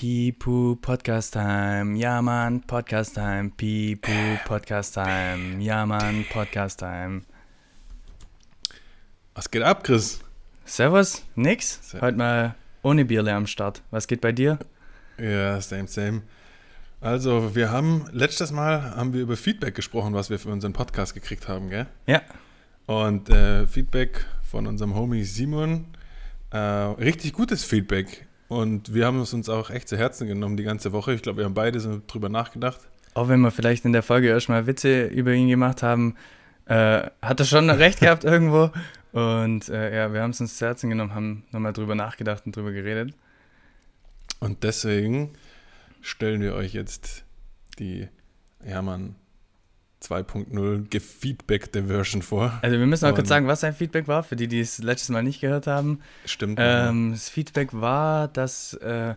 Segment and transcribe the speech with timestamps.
[0.00, 1.94] Pipu Podcast Time.
[1.98, 3.50] Ja, Mann, Podcast Time.
[3.54, 4.10] Pipu
[4.46, 5.62] Podcast Time.
[5.62, 7.20] Ja, Mann, Podcast Time.
[9.34, 10.20] Was geht ab, Chris?
[10.64, 11.94] Servus, nix.
[12.00, 13.82] Heute mal ohne Bierle am Start.
[13.90, 14.58] Was geht bei dir?
[15.18, 16.22] Ja, same, same.
[17.02, 21.12] Also, wir haben letztes Mal haben wir über Feedback gesprochen, was wir für unseren Podcast
[21.12, 21.86] gekriegt haben, gell?
[22.06, 22.22] Ja.
[22.86, 25.84] Und äh, Feedback von unserem Homie Simon,
[26.52, 28.26] äh, richtig gutes Feedback.
[28.50, 31.14] Und wir haben es uns auch echt zu Herzen genommen die ganze Woche.
[31.14, 32.80] Ich glaube, wir haben beide so drüber nachgedacht.
[33.14, 36.16] Auch wenn wir vielleicht in der Folge erstmal Witze über ihn gemacht haben,
[36.66, 38.72] äh, hat er schon recht gehabt irgendwo.
[39.12, 42.56] Und äh, ja, wir haben es uns zu Herzen genommen, haben nochmal drüber nachgedacht und
[42.56, 43.14] drüber geredet.
[44.40, 45.30] Und deswegen
[46.00, 47.24] stellen wir euch jetzt
[47.78, 48.08] die
[48.64, 49.14] Hermann
[50.02, 52.58] 2.0 gefeedbackte Version vor.
[52.62, 55.10] Also wir müssen auch kurz sagen, was sein Feedback war, für die, die es letztes
[55.10, 56.00] Mal nicht gehört haben.
[56.24, 56.58] Stimmt.
[56.60, 59.14] Ähm, das Feedback war, dass äh,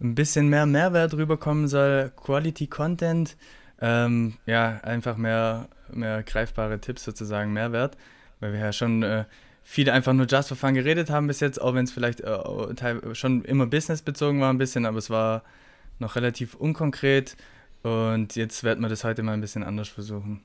[0.00, 3.36] ein bisschen mehr Mehrwert rüberkommen soll, Quality Content,
[3.80, 7.96] ähm, ja, einfach mehr, mehr greifbare Tipps sozusagen, Mehrwert,
[8.40, 9.24] weil wir ja schon äh,
[9.62, 13.14] viel einfach nur Just for Fun geredet haben bis jetzt, auch wenn es vielleicht äh,
[13.14, 15.42] schon immer businessbezogen war ein bisschen, aber es war
[15.98, 17.36] noch relativ unkonkret
[17.82, 20.42] und jetzt werden wir das heute mal ein bisschen anders versuchen.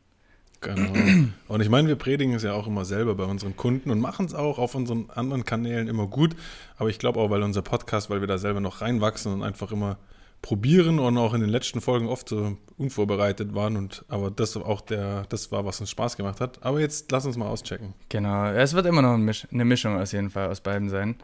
[0.62, 0.92] Genau.
[1.48, 4.26] Und ich meine, wir predigen es ja auch immer selber bei unseren Kunden und machen
[4.26, 6.36] es auch auf unseren anderen Kanälen immer gut.
[6.78, 9.72] Aber ich glaube auch, weil unser Podcast, weil wir da selber noch reinwachsen und einfach
[9.72, 9.98] immer
[10.42, 13.78] probieren und auch in den letzten Folgen oft so unvorbereitet waren.
[13.78, 16.64] Und aber das auch der, das war, was uns Spaß gemacht hat.
[16.64, 17.94] Aber jetzt lass uns mal auschecken.
[18.10, 18.48] Genau.
[18.48, 21.16] Es wird immer noch eine Mischung aus jeden Fall aus beiden sein.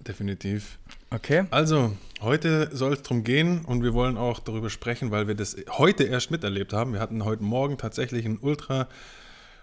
[0.00, 0.78] Definitiv.
[1.10, 1.44] Okay.
[1.50, 5.56] Also, heute soll es darum gehen und wir wollen auch darüber sprechen, weil wir das
[5.70, 6.92] heute erst miterlebt haben.
[6.92, 8.88] Wir hatten heute Morgen tatsächlich einen ultra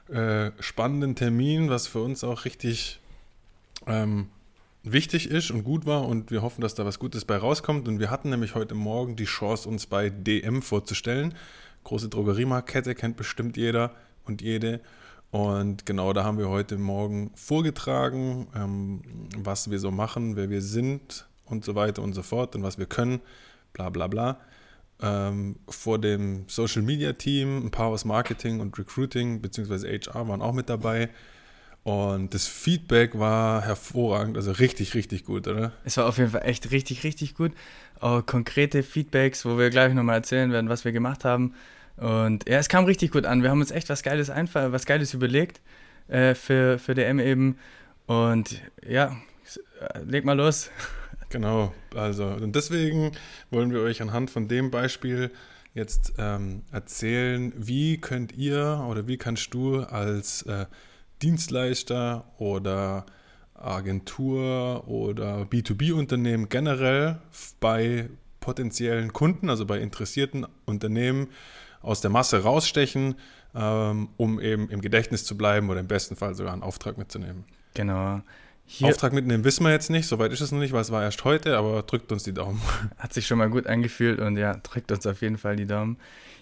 [0.09, 2.99] äh, spannenden Termin, was für uns auch richtig
[3.87, 4.27] ähm,
[4.83, 7.87] wichtig ist und gut war und wir hoffen, dass da was Gutes bei rauskommt.
[7.87, 11.33] Und wir hatten nämlich heute Morgen die Chance, uns bei DM vorzustellen.
[11.83, 13.91] Große Drogeriemarktkette kennt bestimmt jeder
[14.25, 14.81] und jede.
[15.31, 19.01] Und genau da haben wir heute Morgen vorgetragen, ähm,
[19.37, 22.77] was wir so machen, wer wir sind und so weiter und so fort und was
[22.77, 23.21] wir können,
[23.73, 24.39] bla bla bla.
[25.01, 29.99] Ähm, vor dem Social Media Team, ein paar aus Marketing und Recruiting bzw.
[29.99, 31.09] HR waren auch mit dabei.
[31.83, 35.71] Und das Feedback war hervorragend, also richtig, richtig gut, oder?
[35.83, 37.53] Es war auf jeden Fall echt richtig, richtig gut.
[37.99, 41.55] Auch konkrete Feedbacks, wo wir gleich nochmal erzählen werden, was wir gemacht haben.
[41.97, 43.41] Und ja, es kam richtig gut an.
[43.41, 45.59] Wir haben uns echt was Geiles einfach, was Geiles überlegt
[46.07, 47.57] äh, für, für DM eben.
[48.05, 49.15] Und ja,
[50.05, 50.69] leg mal los.
[51.31, 53.13] Genau, also und deswegen
[53.51, 55.31] wollen wir euch anhand von dem Beispiel
[55.73, 60.65] jetzt ähm, erzählen, wie könnt ihr oder wie kannst du als äh,
[61.21, 63.05] Dienstleister oder
[63.53, 67.19] Agentur oder B2B-Unternehmen generell
[67.61, 68.09] bei
[68.41, 71.29] potenziellen Kunden, also bei interessierten Unternehmen,
[71.81, 73.15] aus der Masse rausstechen,
[73.55, 77.45] ähm, um eben im Gedächtnis zu bleiben oder im besten Fall sogar einen Auftrag mitzunehmen.
[77.73, 78.21] Genau.
[78.73, 81.03] Hier Auftrag mitnehmen wissen wir jetzt nicht, soweit ist es noch nicht, weil es war
[81.03, 82.61] erst heute, aber drückt uns die Daumen.
[82.97, 85.97] Hat sich schon mal gut angefühlt und ja, drückt uns auf jeden Fall die Daumen.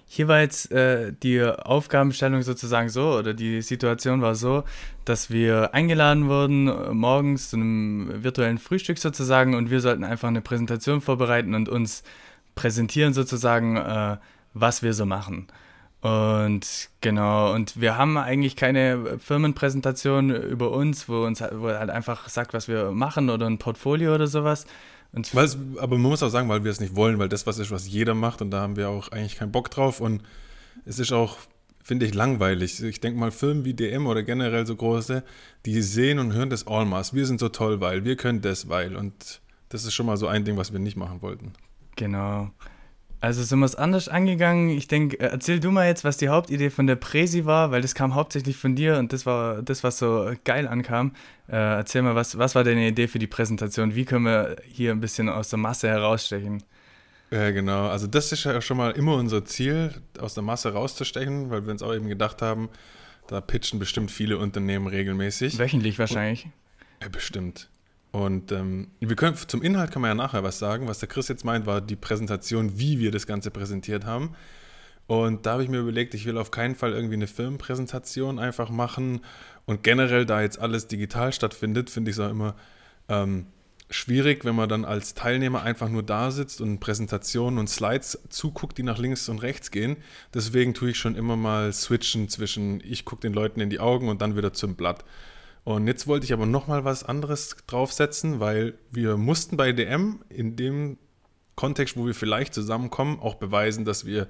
[0.06, 4.64] Hier war jetzt äh, die Aufgabenstellung sozusagen so oder die Situation war so,
[5.06, 10.28] dass wir eingeladen wurden äh, morgens zu einem virtuellen Frühstück sozusagen und wir sollten einfach
[10.28, 12.04] eine Präsentation vorbereiten und uns
[12.54, 14.18] präsentieren sozusagen, äh,
[14.54, 15.48] was wir so machen.
[16.02, 22.30] Und genau, und wir haben eigentlich keine Firmenpräsentation über uns, wo uns wo halt einfach
[22.30, 24.66] sagt, was wir machen oder ein Portfolio oder sowas.
[25.12, 27.72] Und aber man muss auch sagen, weil wir es nicht wollen, weil das was ist,
[27.72, 30.22] was jeder macht und da haben wir auch eigentlich keinen Bock drauf und
[30.86, 31.38] es ist auch,
[31.84, 32.82] finde ich, langweilig.
[32.82, 35.24] Ich denke mal, Firmen wie DM oder generell so große,
[35.66, 37.14] die sehen und hören das Allmaß.
[37.14, 40.28] Wir sind so toll, weil wir können das, weil und das ist schon mal so
[40.28, 41.54] ein Ding, was wir nicht machen wollten.
[41.96, 42.52] Genau.
[43.22, 44.70] Also sind wir es anders angegangen.
[44.70, 47.82] Ich denke, äh, erzähl du mal jetzt, was die Hauptidee von der Präsi war, weil
[47.82, 51.14] das kam hauptsächlich von dir und das war das, was so geil ankam.
[51.50, 53.96] Äh, erzähl mal, was, was war deine Idee für die Präsentation?
[53.96, 56.64] Wie können wir hier ein bisschen aus der Masse herausstechen?
[57.32, 57.88] Ja, genau.
[57.88, 61.72] Also das ist ja schon mal immer unser Ziel, aus der Masse rauszustechen, weil wir
[61.72, 62.70] uns auch eben gedacht haben,
[63.28, 65.60] da pitchen bestimmt viele Unternehmen regelmäßig.
[65.60, 66.46] Wöchentlich wahrscheinlich.
[66.46, 66.52] Und,
[67.04, 67.70] ja, bestimmt.
[68.12, 70.88] Und ähm, wir können, zum Inhalt kann man ja nachher was sagen.
[70.88, 74.36] Was der Chris jetzt meint, war die Präsentation, wie wir das Ganze präsentiert haben.
[75.06, 78.70] Und da habe ich mir überlegt, ich will auf keinen Fall irgendwie eine Firmenpräsentation einfach
[78.70, 79.22] machen.
[79.66, 82.56] Und generell, da jetzt alles digital stattfindet, finde ich es auch immer
[83.10, 83.48] ähm,
[83.90, 88.78] schwierig, wenn man dann als Teilnehmer einfach nur da sitzt und Präsentationen und Slides zuguckt,
[88.78, 89.98] die nach links und rechts gehen.
[90.34, 94.10] Deswegen tue ich schon immer mal switchen zwischen, ich gucke den Leuten in die Augen
[94.10, 95.04] und dann wieder zum Blatt.
[95.64, 100.56] Und jetzt wollte ich aber nochmal was anderes draufsetzen, weil wir mussten bei DM in
[100.56, 100.98] dem
[101.56, 104.28] Kontext, wo wir vielleicht zusammenkommen, auch beweisen, dass wir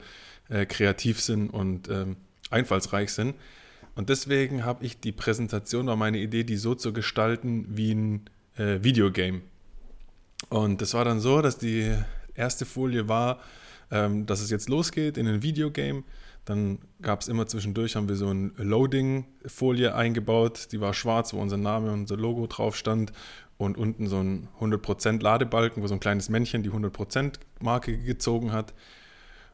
[0.49, 2.17] äh, kreativ sind und ähm,
[2.49, 3.35] einfallsreich sind.
[3.95, 8.29] Und deswegen habe ich die Präsentation, war meine Idee, die so zu gestalten wie ein
[8.57, 9.41] äh, Videogame.
[10.49, 11.93] Und das war dann so, dass die
[12.33, 13.39] erste Folie war,
[13.91, 16.03] ähm, dass es jetzt losgeht in ein Videogame.
[16.49, 21.39] Dann gab es immer zwischendurch, haben wir so eine Loading-Folie eingebaut, die war schwarz, wo
[21.39, 23.13] unser Name und unser Logo drauf stand
[23.59, 28.51] und unten so ein 100% Ladebalken, wo so ein kleines Männchen die 100% Marke gezogen
[28.51, 28.73] hat.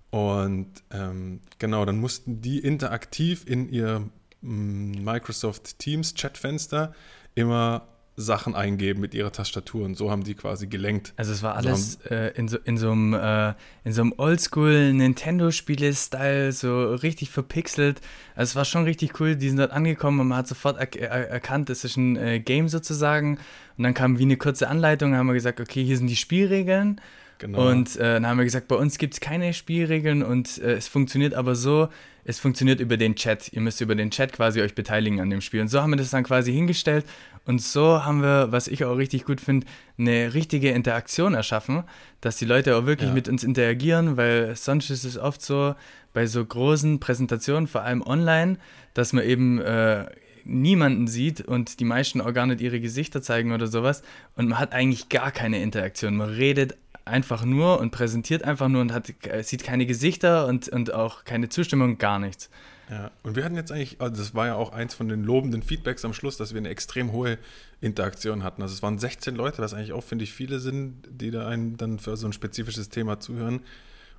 [0.09, 4.09] Und ähm, genau, dann mussten die interaktiv in ihr
[4.39, 6.93] mm, Microsoft Teams Chatfenster
[7.33, 11.13] immer Sachen eingeben mit ihrer Tastatur und so haben die quasi gelenkt.
[11.17, 13.53] Also es war alles so äh, in, so, in so einem, äh,
[13.85, 17.99] so einem Oldschool Nintendo-Spiele-Style, so richtig verpixelt.
[18.35, 20.95] Also es war schon richtig cool, die sind dort angekommen und man hat sofort er
[20.95, 23.37] er erkannt, das ist ein äh, Game sozusagen.
[23.77, 27.01] Und dann kam wie eine kurze Anleitung, haben wir gesagt, okay, hier sind die Spielregeln.
[27.39, 27.69] Genau.
[27.69, 30.87] Und äh, dann haben wir gesagt, bei uns gibt es keine Spielregeln und äh, es
[30.87, 31.89] funktioniert aber so,
[32.23, 33.53] es funktioniert über den Chat.
[33.53, 35.61] Ihr müsst über den Chat quasi euch beteiligen an dem Spiel.
[35.61, 37.05] Und so haben wir das dann quasi hingestellt.
[37.45, 41.83] Und so haben wir, was ich auch richtig gut finde, eine richtige Interaktion erschaffen,
[42.21, 43.13] dass die Leute auch wirklich ja.
[43.13, 45.75] mit uns interagieren, weil sonst ist es oft so
[46.13, 48.57] bei so großen Präsentationen, vor allem online,
[48.93, 50.05] dass man eben äh,
[50.43, 54.01] niemanden sieht und die meisten auch gar nicht ihre Gesichter zeigen oder sowas.
[54.35, 56.15] Und man hat eigentlich gar keine Interaktion.
[56.15, 60.69] Man redet einfach nur und präsentiert einfach nur und hat, äh, sieht keine Gesichter und,
[60.69, 62.49] und auch keine Zustimmung, gar nichts.
[62.89, 65.63] Ja, und wir hatten jetzt eigentlich, also das war ja auch eins von den lobenden
[65.63, 67.39] Feedbacks am Schluss, dass wir eine extrem hohe
[67.81, 68.61] Interaktion hatten.
[68.61, 71.77] Also es waren 16 Leute, was eigentlich auch, finde ich, viele sind, die da einen
[71.77, 73.61] dann für so ein spezifisches Thema zuhören.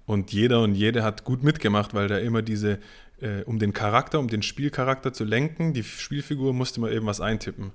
[0.04, 2.78] Und jeder und jede hat gut mitgemacht, weil da immer diese,
[3.20, 7.20] äh, um den Charakter, um den Spielcharakter zu lenken, die Spielfigur musste man eben was
[7.20, 7.72] eintippen.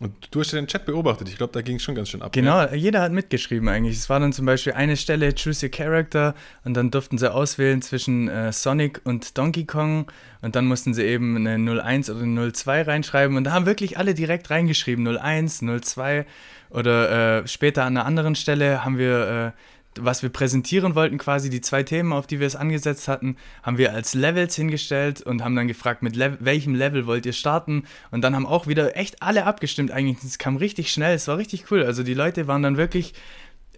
[0.00, 1.28] Und du hast ja den Chat beobachtet.
[1.28, 2.32] Ich glaube, da ging es schon ganz schön ab.
[2.32, 2.74] Genau, ja.
[2.74, 3.96] jeder hat mitgeschrieben eigentlich.
[3.96, 7.80] Es war dann zum Beispiel eine Stelle, Choose Your Character, und dann durften sie auswählen
[7.80, 10.10] zwischen äh, Sonic und Donkey Kong.
[10.42, 13.36] Und dann mussten sie eben eine 01 oder eine 02 reinschreiben.
[13.36, 16.26] Und da haben wirklich alle direkt reingeschrieben: 01, 02.
[16.70, 19.54] Oder äh, später an einer anderen Stelle haben wir.
[19.54, 19.60] Äh,
[20.00, 23.78] was wir präsentieren wollten, quasi die zwei Themen, auf die wir es angesetzt hatten, haben
[23.78, 27.84] wir als Levels hingestellt und haben dann gefragt, mit Le welchem Level wollt ihr starten?
[28.10, 30.22] Und dann haben auch wieder echt alle abgestimmt eigentlich.
[30.24, 31.84] Es kam richtig schnell, es war richtig cool.
[31.84, 33.14] Also die Leute waren dann wirklich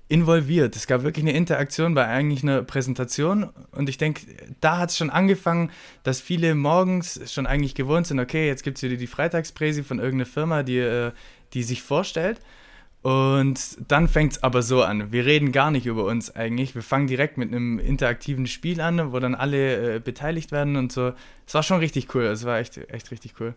[0.08, 0.76] involviert.
[0.76, 4.22] Es gab wirklich eine Interaktion bei eigentlich einer Präsentation und ich denke,
[4.60, 5.70] da hat es schon angefangen,
[6.04, 9.98] dass viele morgens schon eigentlich gewohnt sind, okay, jetzt gibt es wieder die Freitagspräsi von
[9.98, 11.10] irgendeiner Firma, die, äh,
[11.54, 12.40] die sich vorstellt
[13.06, 15.12] und dann fängt es aber so an.
[15.12, 16.74] Wir reden gar nicht über uns eigentlich.
[16.74, 20.90] Wir fangen direkt mit einem interaktiven Spiel an, wo dann alle äh, beteiligt werden und
[20.90, 21.12] so.
[21.46, 22.24] Es war schon richtig cool.
[22.24, 23.54] Es war echt, echt richtig cool.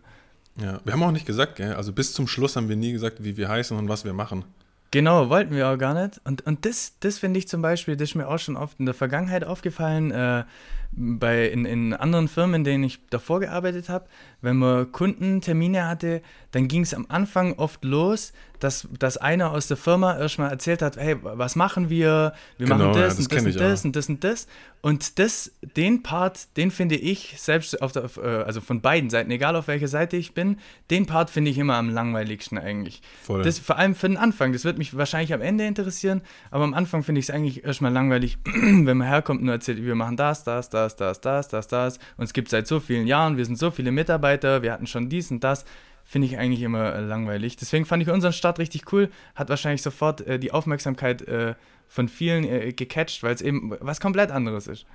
[0.62, 1.72] Ja, wir haben auch nicht gesagt, gell?
[1.72, 4.44] also bis zum Schluss haben wir nie gesagt, wie wir heißen und was wir machen.
[4.92, 6.20] Genau, wollten wir auch gar nicht.
[6.24, 8.86] Und, und das, das finde ich zum Beispiel, das ist mir auch schon oft in
[8.86, 10.44] der Vergangenheit aufgefallen, äh,
[10.92, 14.06] bei, in, in anderen Firmen, in denen ich davor gearbeitet habe,
[14.40, 19.68] wenn man Kundentermine hatte, dann ging es am Anfang oft los, dass, dass einer aus
[19.68, 22.32] der Firma erstmal erzählt hat, hey, was machen wir?
[22.58, 24.46] Wir genau, machen das, ja, das und das und das und das und das.
[24.82, 29.30] Und das, den Part, den finde ich, selbst auf der, äh, also von beiden Seiten,
[29.30, 30.58] egal auf welcher Seite ich bin,
[30.90, 33.02] den Part finde ich immer am langweiligsten eigentlich.
[33.22, 33.42] Voll.
[33.42, 34.52] Das, vor allem für den Anfang.
[34.52, 37.92] Das wird mich wahrscheinlich am Ende interessieren, aber am Anfang finde ich es eigentlich erstmal
[37.92, 41.98] langweilig, wenn man herkommt und erzählt, wir machen das, das, das, das, das, das, das.
[42.16, 45.10] Und es gibt seit so vielen Jahren, wir sind so viele Mitarbeiter, wir hatten schon
[45.10, 45.64] dies und das
[46.10, 47.54] finde ich eigentlich immer äh, langweilig.
[47.54, 51.54] Deswegen fand ich unseren Start richtig cool, hat wahrscheinlich sofort äh, die Aufmerksamkeit äh,
[51.86, 54.86] von vielen äh, gecatcht, weil es eben was komplett anderes ist.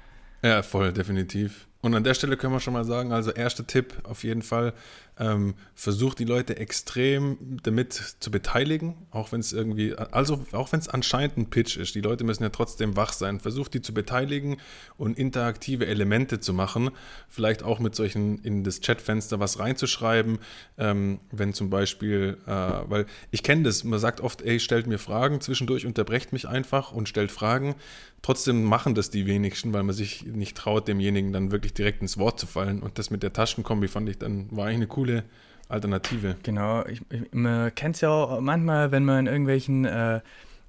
[0.44, 1.68] Ja, voll, definitiv.
[1.86, 4.74] Und an der Stelle können wir schon mal sagen, also erster Tipp auf jeden Fall,
[5.20, 10.80] ähm, versucht die Leute extrem damit zu beteiligen, auch wenn es irgendwie, also auch wenn
[10.80, 13.94] es anscheinend ein Pitch ist, die Leute müssen ja trotzdem wach sein, versucht die zu
[13.94, 14.58] beteiligen
[14.98, 16.90] und interaktive Elemente zu machen,
[17.30, 20.40] vielleicht auch mit solchen in das Chatfenster was reinzuschreiben,
[20.80, 24.98] ähm, wenn zum Beispiel, äh, weil ich kenne das, man sagt oft, ey, stellt mir
[24.98, 27.76] Fragen, zwischendurch unterbrecht mich einfach und stellt Fragen,
[28.26, 32.18] trotzdem machen das die wenigsten, weil man sich nicht traut, demjenigen dann wirklich direkt ins
[32.18, 32.82] Wort zu fallen.
[32.82, 35.24] Und das mit der Taschenkombi fand ich dann, war eigentlich eine coole
[35.70, 36.36] Alternative.
[36.42, 40.22] Genau, ich, ich, man kennt es ja auch manchmal, wenn man in irgendwelchen äh,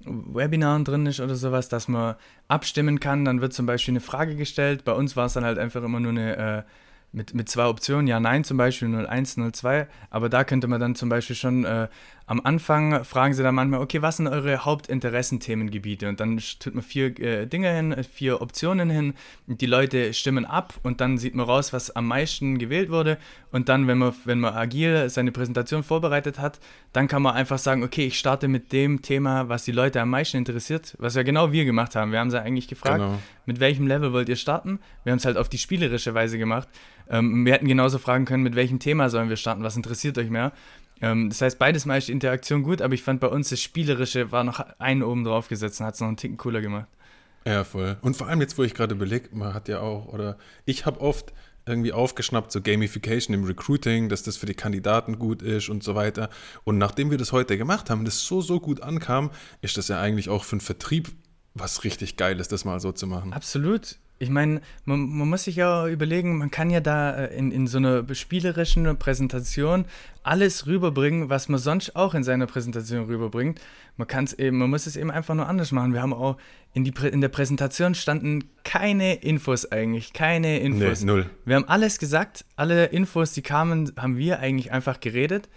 [0.05, 2.15] Webinaren drin ist oder sowas, dass man
[2.47, 4.85] abstimmen kann, dann wird zum Beispiel eine Frage gestellt.
[4.85, 6.63] Bei uns war es dann halt einfach immer nur eine, äh,
[7.11, 9.87] mit, mit zwei Optionen, ja, nein zum Beispiel, 01, 02.
[10.09, 11.87] Aber da könnte man dann zum Beispiel schon äh,
[12.29, 16.09] am Anfang fragen sie dann manchmal, okay, was sind eure Hauptinteressenthemengebiete?
[16.09, 19.13] Und dann tut man vier äh, Dinge hin, äh, vier Optionen hin,
[19.47, 23.17] und die Leute stimmen ab und dann sieht man raus, was am meisten gewählt wurde.
[23.53, 26.59] Und dann, wenn man, wenn man agil seine Präsentation vorbereitet hat,
[26.91, 30.09] dann kann man einfach sagen, okay, ich starte mit dem Thema, was die Leute am
[30.09, 32.11] meisten interessiert, was ja genau wir gemacht haben.
[32.11, 33.19] Wir haben sie eigentlich gefragt, genau.
[33.45, 34.79] mit welchem Level wollt ihr starten?
[35.05, 36.67] Wir haben es halt auf die spielerische Weise gemacht.
[37.09, 40.29] Ähm, wir hätten genauso fragen können, mit welchem Thema sollen wir starten, was interessiert euch
[40.29, 40.51] mehr?
[41.01, 44.31] Ähm, das heißt, beides mal ist Interaktion gut, aber ich fand bei uns das Spielerische
[44.31, 46.87] war noch einen oben drauf gesetzt und hat es noch einen Ticken cooler gemacht.
[47.45, 47.97] Ja, voll.
[48.01, 50.99] Und vor allem jetzt, wo ich gerade überlege, man hat ja auch, oder ich habe
[50.99, 51.33] oft
[51.65, 55.95] irgendwie aufgeschnappt, so Gamification im Recruiting, dass das für die Kandidaten gut ist und so
[55.95, 56.29] weiter.
[56.63, 59.99] Und nachdem wir das heute gemacht haben, das so, so gut ankam, ist das ja
[59.99, 61.09] eigentlich auch für den Vertrieb
[61.59, 63.33] was richtig geil ist, das mal so zu machen.
[63.33, 67.51] Absolut ich meine, man, man, muss sich ja überlegen, man kann ja da äh, in,
[67.51, 69.85] in so einer spielerischen Präsentation
[70.23, 73.61] alles rüberbringen, was man sonst auch in seiner Präsentation rüberbringt.
[73.95, 75.93] Man kann es eben, man muss es eben einfach nur anders machen.
[75.93, 76.37] Wir haben auch
[76.73, 81.01] in, die, in der Präsentation standen keine Infos eigentlich, keine Infos.
[81.01, 81.29] Nee, null.
[81.45, 85.47] Wir haben alles gesagt, alle Infos, die kamen, haben wir eigentlich einfach geredet.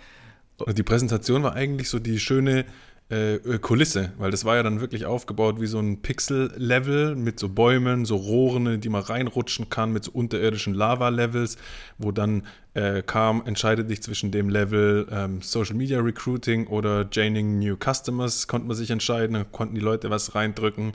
[0.59, 2.67] Und die Präsentation war eigentlich so die schöne
[3.11, 7.41] äh, äh, Kulisse, weil das war ja dann wirklich aufgebaut wie so ein Pixel-Level mit
[7.41, 11.57] so Bäumen, so Rohren, in die man reinrutschen kann, mit so unterirdischen Lava-Levels,
[11.99, 17.59] wo dann äh, kam, entscheidet sich zwischen dem Level ähm, Social Media Recruiting oder Jaining
[17.59, 20.93] New Customers, konnte man sich entscheiden, konnten die Leute was reindrücken.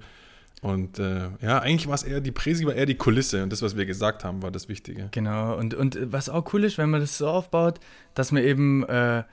[0.61, 3.61] Und äh, ja, eigentlich war es eher, die Präsi war eher die Kulisse und das,
[3.61, 5.09] was wir gesagt haben, war das Wichtige.
[5.11, 7.81] Genau, und, und was auch cool ist, wenn man das so aufbaut,
[8.13, 9.23] dass man eben äh,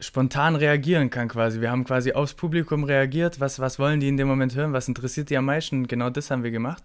[0.00, 1.60] spontan reagieren kann quasi.
[1.60, 4.88] Wir haben quasi aufs Publikum reagiert, was, was wollen die in dem Moment hören, was
[4.88, 5.86] interessiert die am meisten.
[5.86, 6.82] Genau das haben wir gemacht.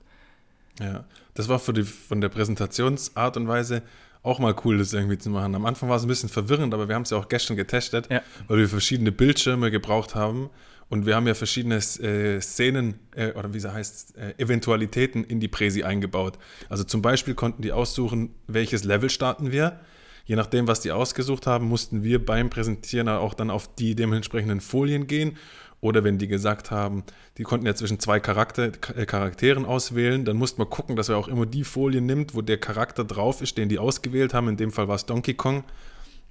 [0.80, 3.82] Ja, das war für die, von der Präsentationsart und Weise
[4.24, 5.56] auch mal cool, das irgendwie zu machen.
[5.56, 8.10] Am Anfang war es ein bisschen verwirrend, aber wir haben es ja auch gestern getestet,
[8.10, 8.22] ja.
[8.48, 10.50] weil wir verschiedene Bildschirme gebraucht haben.
[10.88, 15.40] Und wir haben ja verschiedene äh, Szenen äh, oder wie sie heißt, äh, Eventualitäten in
[15.40, 16.38] die Präsi eingebaut.
[16.70, 19.80] Also zum Beispiel konnten die aussuchen, welches Level starten wir
[20.26, 24.62] je nachdem, was die ausgesucht haben, mussten wir beim Präsentieren auch dann auf die dementsprechenden
[24.62, 25.38] Folien gehen.
[25.82, 27.04] Oder wenn die gesagt haben,
[27.38, 31.18] die konnten ja zwischen zwei Charakter, äh, Charakteren auswählen, dann mussten wir gucken, dass er
[31.18, 34.48] auch immer die Folie nimmt, wo der Charakter drauf ist, den die ausgewählt haben.
[34.48, 35.64] In dem Fall war es Donkey Kong.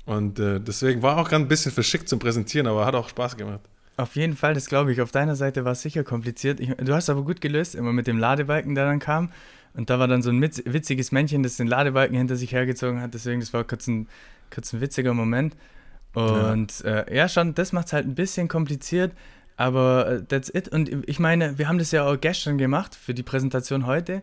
[0.06, 3.60] Und äh, deswegen war auch ein bisschen verschickt zum Präsentieren, aber hat auch Spaß gemacht.
[3.96, 5.00] Auf jeden Fall, das glaube ich.
[5.00, 6.58] Auf deiner Seite war es sicher kompliziert.
[6.58, 9.30] Ich, du hast aber gut gelöst, immer mit dem Ladebalken, der dann kam.
[9.74, 13.12] Und da war dann so ein witziges Männchen, das den Ladebalken hinter sich hergezogen hat.
[13.14, 14.08] Deswegen, das war kurz ein,
[14.52, 15.56] kurz ein witziger Moment.
[16.14, 19.12] Und ja, äh, ja schon, das macht es halt ein bisschen kompliziert.
[19.56, 20.68] Aber äh, that's it.
[20.68, 24.22] Und ich meine, wir haben das ja auch gestern gemacht für die Präsentation heute.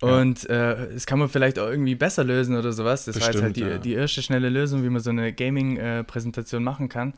[0.00, 0.72] Und ja.
[0.72, 3.04] äh, das kann man vielleicht auch irgendwie besser lösen oder sowas.
[3.04, 3.78] Das Bestimmt, war jetzt halt die, ja.
[3.78, 7.14] die erste schnelle Lösung, wie man so eine Gaming-Präsentation machen kann.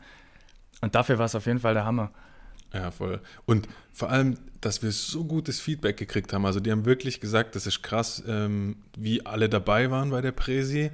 [0.81, 2.11] Und dafür war es auf jeden Fall der Hammer.
[2.73, 3.19] Ja, voll.
[3.45, 6.45] Und vor allem, dass wir so gutes Feedback gekriegt haben.
[6.45, 10.31] Also die haben wirklich gesagt, das ist krass, ähm, wie alle dabei waren bei der
[10.31, 10.91] Präsi.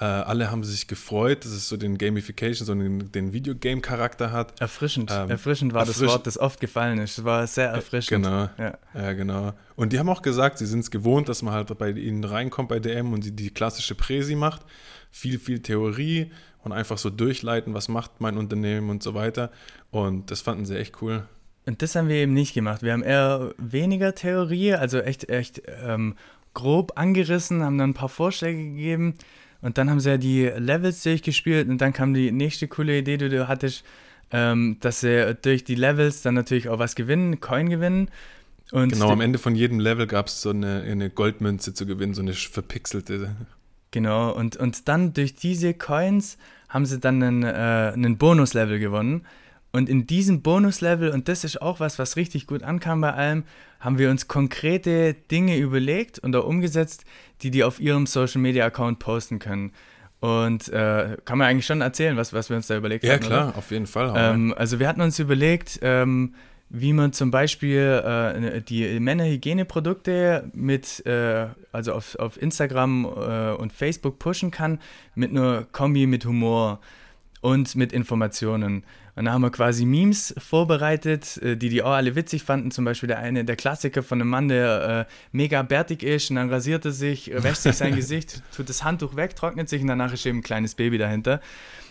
[0.00, 4.58] Äh, alle haben sich gefreut, dass es so den Gamification, so den, den Videogame-Charakter hat.
[4.58, 5.10] Erfrischend.
[5.12, 7.18] Ähm, erfrischend war erfrisch das Wort, das oft gefallen ist.
[7.18, 8.24] Es war sehr erfrischend.
[8.24, 8.48] Genau.
[8.56, 8.78] Ja.
[8.94, 9.12] ja.
[9.12, 9.52] genau.
[9.76, 12.70] Und die haben auch gesagt, sie sind es gewohnt, dass man halt bei ihnen reinkommt
[12.70, 14.62] bei DM und sie die klassische Präsi macht.
[15.10, 16.30] Viel, viel Theorie
[16.64, 19.50] und einfach so durchleiten, was macht mein Unternehmen und so weiter.
[19.90, 21.28] Und das fanden sie echt cool.
[21.66, 22.82] Und das haben wir eben nicht gemacht.
[22.82, 26.16] Wir haben eher weniger Theorie, also echt, echt ähm,
[26.54, 29.16] grob angerissen, haben dann ein paar Vorschläge gegeben
[29.62, 33.16] und dann haben sie ja die Levels durchgespielt und dann kam die nächste coole Idee,
[33.16, 33.84] die du hattest,
[34.30, 38.10] ähm, dass sie durch die Levels dann natürlich auch was gewinnen, Coin gewinnen.
[38.72, 42.14] Und genau, am Ende von jedem Level gab es so eine, eine Goldmünze zu gewinnen,
[42.14, 43.34] so eine verpixelte.
[43.90, 46.38] Genau, und, und dann durch diese Coins
[46.68, 49.26] haben sie dann einen, äh, einen Bonuslevel gewonnen.
[49.72, 53.44] Und in diesem Bonuslevel, und das ist auch was, was richtig gut ankam bei allem,
[53.78, 57.04] haben wir uns konkrete Dinge überlegt und auch umgesetzt,
[57.42, 59.72] die die auf ihrem Social Media Account posten können.
[60.18, 63.22] Und äh, kann man eigentlich schon erzählen, was, was wir uns da überlegt ja, haben?
[63.22, 63.58] Ja, klar, oder?
[63.58, 64.12] auf jeden Fall.
[64.16, 66.34] Ähm, also wir hatten uns überlegt, ähm,
[66.68, 73.72] wie man zum Beispiel äh, die Männerhygieneprodukte mit, äh, also auf, auf Instagram äh, und
[73.72, 74.78] Facebook pushen kann,
[75.14, 76.80] mit einer Kombi mit Humor.
[77.40, 78.84] Und mit Informationen.
[79.16, 82.70] Und da haben wir quasi Memes vorbereitet, äh, die die auch alle witzig fanden.
[82.70, 86.36] Zum Beispiel der eine, der Klassiker von einem Mann, der äh, mega bärtig ist und
[86.36, 89.88] dann rasiert er sich, wäscht sich sein Gesicht, tut das Handtuch weg, trocknet sich und
[89.88, 91.40] danach ist eben ein kleines Baby dahinter.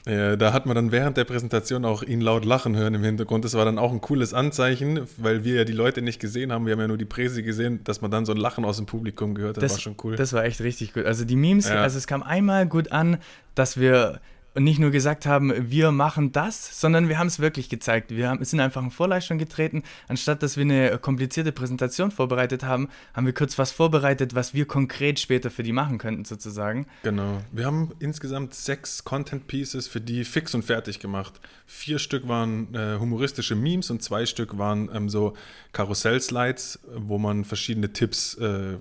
[0.06, 3.44] Ja, da hat man dann während der Präsentation auch ihn laut lachen hören im Hintergrund.
[3.44, 6.66] Das war dann auch ein cooles Anzeichen, weil wir ja die Leute nicht gesehen haben.
[6.66, 8.86] Wir haben ja nur die Präse gesehen, dass man dann so ein Lachen aus dem
[8.86, 9.64] Publikum gehört hat.
[9.64, 10.16] Das war schon cool.
[10.16, 11.06] Das war echt richtig gut.
[11.06, 11.82] Also die Memes, Ja.
[11.82, 13.18] also es kam einmal gut an,
[13.56, 14.22] dass wir
[14.56, 18.12] nicht nur gesagt haben, wir machen das, sondern wir haben es wirklich gezeigt.
[18.12, 19.84] Wir haben, sind einfach in Vorleistung getreten.
[20.08, 24.66] Anstatt dass wir eine komplizierte Präsentation vorbereitet haben, haben wir kurz was vorbereitet, was wir
[24.66, 26.88] konkret später für die machen könnten, sozusagen.
[27.04, 27.42] Genau.
[27.52, 31.40] Wir haben insgesamt sechs Content Pieces für die fix und fertig gemacht.
[31.66, 35.36] Vier Stück waren äh, humoristische Memes und zwei Stück waren ähm, so
[35.74, 38.78] Karussell-Slides, wo man verschiedene Tipps äh,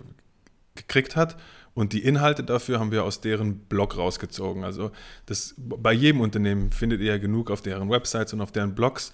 [0.74, 1.36] gekriegt hat.
[1.74, 4.64] Und die Inhalte dafür haben wir aus deren Blog rausgezogen.
[4.64, 4.90] Also
[5.26, 9.12] das, bei jedem Unternehmen findet ihr ja genug auf deren Websites und auf deren Blogs.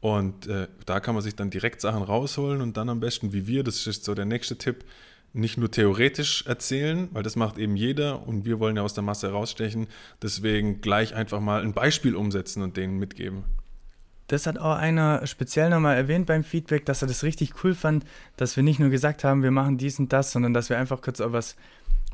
[0.00, 3.46] Und äh, da kann man sich dann direkt Sachen rausholen und dann am besten wie
[3.46, 4.84] wir, das ist so der nächste Tipp,
[5.32, 9.02] nicht nur theoretisch erzählen, weil das macht eben jeder und wir wollen ja aus der
[9.02, 9.86] Masse rausstechen.
[10.20, 13.44] Deswegen gleich einfach mal ein Beispiel umsetzen und denen mitgeben.
[14.26, 18.04] Das hat auch einer speziell nochmal erwähnt beim Feedback, dass er das richtig cool fand,
[18.36, 21.02] dass wir nicht nur gesagt haben, wir machen dies und das, sondern dass wir einfach
[21.02, 21.56] kurz auch was,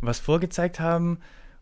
[0.00, 1.18] was vorgezeigt haben.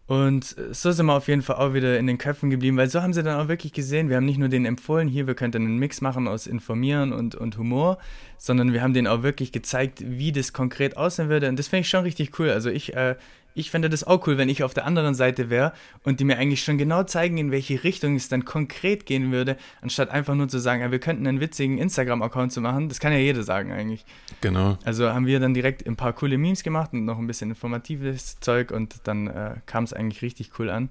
[0.06, 3.02] Und so sind wir auf jeden Fall auch wieder in den Köpfen geblieben, weil so
[3.02, 5.62] haben sie dann auch wirklich gesehen, wir haben nicht nur denen empfohlen, hier, wir könnten
[5.62, 7.98] einen Mix machen aus Informieren und, und Humor,
[8.38, 11.48] sondern wir haben denen auch wirklich gezeigt, wie das konkret aussehen würde.
[11.48, 12.50] Und das finde ich schon richtig cool.
[12.50, 13.16] Also ich, äh,
[13.56, 15.72] ich fände das auch cool, wenn ich auf der anderen Seite wäre
[16.04, 19.56] und die mir eigentlich schon genau zeigen, in welche Richtung es dann konkret gehen würde,
[19.80, 22.88] anstatt einfach nur zu sagen, ja, wir könnten einen witzigen Instagram-Account zu machen.
[22.88, 24.04] Das kann ja jeder sagen eigentlich.
[24.42, 24.76] Genau.
[24.84, 28.38] Also haben wir dann direkt ein paar coole Memes gemacht und noch ein bisschen informatives
[28.40, 30.90] Zeug und dann äh, kam es eigentlich richtig cool an.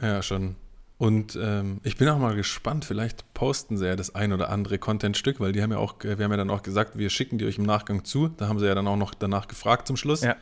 [0.00, 0.56] Ja, schon.
[0.96, 4.78] Und ähm, ich bin auch mal gespannt, vielleicht posten sie ja das ein oder andere
[4.78, 7.44] Contentstück, weil die haben ja auch, wir haben ja dann auch gesagt, wir schicken die
[7.44, 8.28] euch im Nachgang zu.
[8.28, 10.22] Da haben sie ja dann auch noch danach gefragt zum Schluss.
[10.22, 10.36] Ja.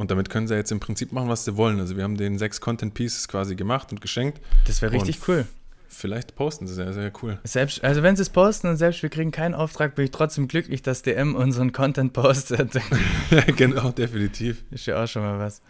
[0.00, 1.78] Und damit können sie jetzt im Prinzip machen, was sie wollen.
[1.78, 4.40] Also wir haben den sechs Content Pieces quasi gemacht und geschenkt.
[4.66, 5.46] Das wäre richtig Und cool.
[5.90, 7.38] Vielleicht posten sie es ja, sehr cool.
[7.44, 10.48] Selbst, also wenn sie es posten und selbst wir kriegen keinen Auftrag, bin ich trotzdem
[10.48, 12.80] glücklich, dass DM unseren Content postet.
[13.30, 14.64] ja, genau, definitiv.
[14.70, 15.60] Ist ja auch schon mal was.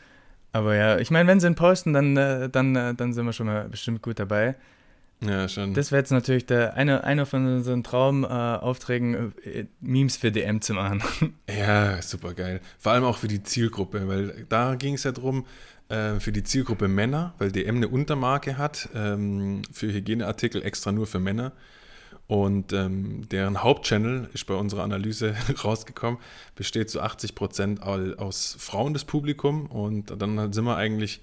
[0.52, 3.32] Aber ja, ich meine, wenn sie ihn posten, dann, äh, dann, äh, dann sind wir
[3.32, 4.54] schon mal bestimmt gut dabei.
[5.22, 5.74] Ja, schon.
[5.74, 10.74] Das wäre jetzt natürlich der, eine, einer von unseren Traumaufträgen, äh, Memes für DM zu
[10.74, 11.02] machen.
[11.50, 12.60] Ja, super geil.
[12.78, 15.44] Vor allem auch für die Zielgruppe, weil da ging es ja drum,
[15.88, 21.06] äh, für die Zielgruppe Männer, weil DM eine Untermarke hat ähm, für Hygieneartikel extra nur
[21.06, 21.52] für Männer.
[22.28, 25.34] Und ähm, deren Hauptchannel ist bei unserer Analyse
[25.64, 26.20] rausgekommen,
[26.54, 29.66] besteht zu 80 Prozent aus Frauen des Publikum.
[29.66, 31.20] Und dann sind wir eigentlich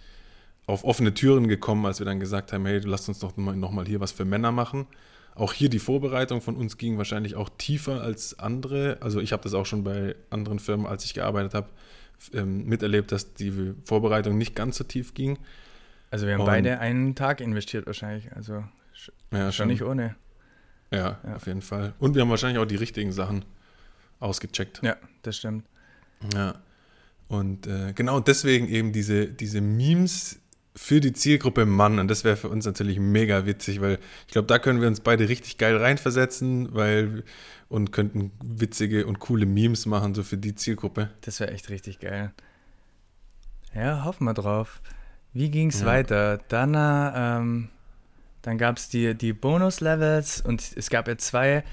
[0.68, 3.72] auf offene Türen gekommen, als wir dann gesagt haben, hey, lasst uns doch mal, noch
[3.72, 4.86] mal hier was für Männer machen.
[5.34, 8.98] Auch hier die Vorbereitung von uns ging wahrscheinlich auch tiefer als andere.
[9.02, 11.70] Also ich habe das auch schon bei anderen Firmen, als ich gearbeitet habe,
[12.34, 15.38] ähm, miterlebt, dass die Vorbereitung nicht ganz so tief ging.
[16.12, 18.32] Also wir haben Und- beide einen Tag investiert wahrscheinlich.
[18.36, 18.64] Also
[18.96, 20.16] sch- Ja, schon nicht ohne.
[20.92, 21.36] Ja, Ja.
[21.36, 21.94] auf jeden Fall.
[22.00, 23.46] Und wir haben wahrscheinlich auch die richtigen Sachen
[24.20, 24.82] ausgecheckt.
[24.84, 25.66] Ja, das stimmt.
[26.34, 26.56] Ja.
[27.28, 30.40] Und äh, genau deswegen eben diese, diese Memes
[30.78, 32.00] für die Zielgruppe Mann.
[32.00, 35.02] Und das wäre für uns natürlich mega witzig, weil ich glaube, da können wir uns
[35.02, 37.24] beide richtig geil reinversetzen, weil
[37.68, 41.10] und könnten witzige und coole Memes machen, so für die Zielgruppe.
[41.22, 42.32] Das wäre echt richtig geil.
[43.74, 44.82] Ja, hoffen wir drauf.
[45.34, 45.88] Wie ging es Ja.
[45.88, 46.38] weiter?
[46.48, 47.70] Dann, äh, ähm,
[48.44, 51.64] dann gab es die, die Bonus-Levels und es gab ja zwei,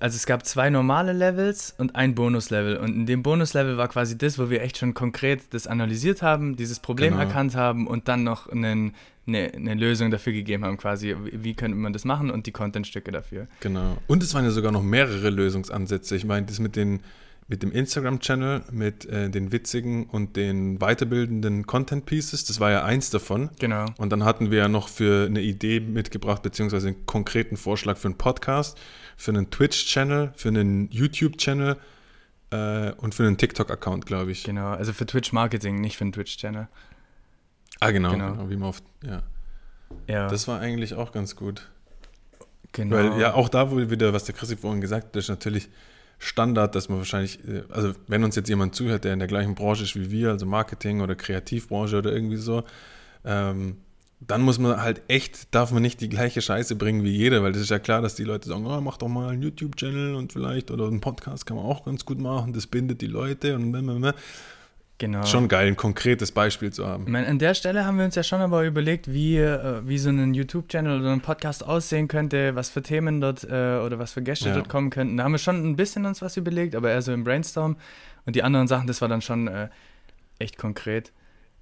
[0.00, 2.76] also es gab zwei normale Levels und ein Bonus-Level.
[2.76, 6.56] Und in dem Bonus-Level war quasi das, wo wir echt schon konkret das analysiert haben,
[6.56, 7.24] dieses Problem Genau.
[7.24, 8.94] erkannt haben und dann noch einen,
[9.26, 12.52] eine, eine Lösung dafür gegeben haben, quasi, wie, wie könnte man das machen und die
[12.52, 13.46] Content-Stücke dafür.
[13.60, 13.96] Genau.
[14.06, 16.16] Und es waren ja sogar noch mehrere Lösungsansätze.
[16.16, 17.00] Ich meine, das mit, den,
[17.48, 23.10] mit dem Instagram-Channel, mit äh, den witzigen und den weiterbildenden Content-Pieces, das war ja eins
[23.10, 23.50] davon.
[23.60, 23.86] Genau.
[23.98, 28.08] Und dann hatten wir ja noch für eine Idee mitgebracht, beziehungsweise einen konkreten Vorschlag für
[28.08, 28.76] einen Podcast,
[29.16, 31.76] für einen Twitch-Channel, für einen YouTube-Channel
[32.50, 34.42] äh, und für einen TikTok-Account, glaube ich.
[34.42, 36.66] Genau, also für Twitch-Marketing, nicht für einen Twitch-Channel.
[37.78, 38.32] Ah, genau, Genau.
[38.32, 38.50] genau.
[38.50, 39.22] wie man oft, ja.
[40.08, 41.70] Ja, Das war eigentlich auch ganz gut.
[42.72, 42.96] genau.
[42.96, 45.68] Weil ja, auch da, wo wieder, was der Chrissy vorhin gesagt hat, ist natürlich
[46.18, 49.54] Standard, dass man wahrscheinlich, äh, also wenn uns jetzt jemand zuhört, der in der gleichen
[49.54, 52.64] Branche ist wie wir, also Marketing oder Kreativbranche oder irgendwie so,
[53.24, 53.76] ähm,
[54.20, 57.52] dann muss man halt echt, darf man nicht die gleiche Scheiße bringen wie jeder, weil
[57.52, 60.32] das ist ja klar, dass die Leute sagen, oh, mach doch mal einen YouTube-Channel und
[60.32, 63.72] vielleicht oder einen Podcast kann man auch ganz gut machen, das bindet die Leute und
[63.72, 64.14] blablabla.
[64.98, 65.26] Genau.
[65.26, 67.04] Schon geil, ein konkretes Beispiel zu haben.
[67.04, 69.98] Ich meine, an der Stelle haben wir uns ja schon aber überlegt, wie, äh, wie
[69.98, 74.12] so ein YouTube-Channel oder ein Podcast aussehen könnte, was für Themen dort äh, oder was
[74.12, 74.54] für Gäste ja.
[74.54, 75.18] dort kommen könnten.
[75.18, 77.76] Da haben wir schon ein bisschen uns was überlegt, aber eher so im Brainstorm.
[78.24, 79.68] Und die anderen Sachen, das war dann schon äh,
[80.38, 81.12] echt konkret.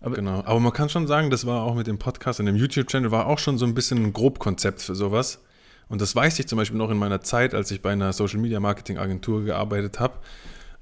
[0.00, 2.56] Aber genau, aber man kann schon sagen, das war auch mit dem Podcast und dem
[2.56, 5.42] YouTube-Channel war auch schon so ein bisschen ein Grobkonzept für sowas.
[5.88, 9.44] Und das weiß ich zum Beispiel noch in meiner Zeit, als ich bei einer Social-Media-Marketing-Agentur
[9.44, 10.14] gearbeitet habe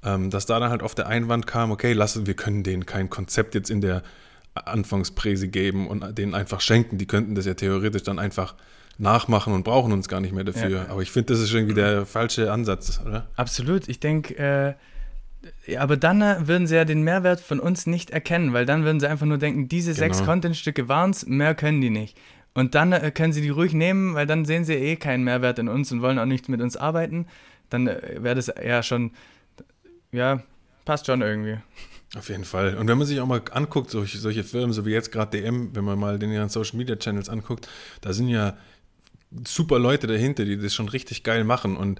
[0.03, 3.09] ähm, dass da dann halt oft der Einwand kam, okay, lassen, wir können denen kein
[3.09, 4.03] Konzept jetzt in der
[4.55, 6.97] Anfangspräse geben und denen einfach schenken.
[6.97, 8.55] Die könnten das ja theoretisch dann einfach
[8.97, 10.69] nachmachen und brauchen uns gar nicht mehr dafür.
[10.69, 10.85] Ja.
[10.89, 13.27] Aber ich finde, das ist irgendwie der falsche Ansatz, oder?
[13.35, 13.89] Absolut.
[13.89, 18.53] Ich denke, äh, aber dann äh, würden sie ja den Mehrwert von uns nicht erkennen,
[18.53, 19.99] weil dann würden sie einfach nur denken, diese genau.
[19.99, 22.17] sechs Contentstücke waren es, mehr können die nicht.
[22.53, 25.59] Und dann äh, können sie die ruhig nehmen, weil dann sehen sie eh keinen Mehrwert
[25.59, 27.25] in uns und wollen auch nicht mit uns arbeiten.
[27.69, 29.11] Dann äh, wäre das ja schon
[30.13, 30.41] ja,
[30.85, 31.57] passt schon irgendwie.
[32.15, 32.77] Auf jeden Fall.
[32.77, 35.75] Und wenn man sich auch mal anguckt, solche, solche Firmen, so wie jetzt gerade DM,
[35.75, 37.67] wenn man mal den ihren Social Media Channels anguckt,
[38.01, 38.55] da sind ja
[39.47, 41.75] super Leute dahinter, die das schon richtig geil machen.
[41.75, 41.99] Und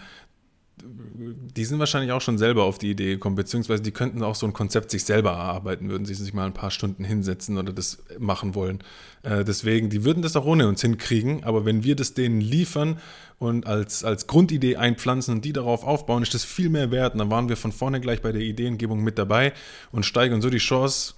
[0.86, 4.46] die sind wahrscheinlich auch schon selber auf die Idee gekommen, beziehungsweise die könnten auch so
[4.46, 8.04] ein Konzept sich selber erarbeiten, würden sie sich mal ein paar Stunden hinsetzen oder das
[8.20, 8.80] machen wollen.
[9.24, 13.00] Äh, deswegen, die würden das auch ohne uns hinkriegen, aber wenn wir das denen liefern
[13.40, 17.14] und als, als Grundidee einpflanzen und die darauf aufbauen, ist das viel mehr wert.
[17.14, 19.54] Und dann waren wir von vorne gleich bei der Ideengebung mit dabei
[19.92, 21.14] und steigern so die Chance,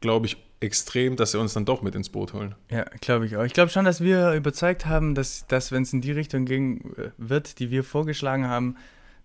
[0.00, 2.54] glaube ich, extrem, dass sie uns dann doch mit ins Boot holen.
[2.70, 3.44] Ja, glaube ich auch.
[3.44, 6.96] Ich glaube schon, dass wir überzeugt haben, dass, dass wenn es in die Richtung gehen
[6.96, 8.76] äh, wird, die wir vorgeschlagen haben,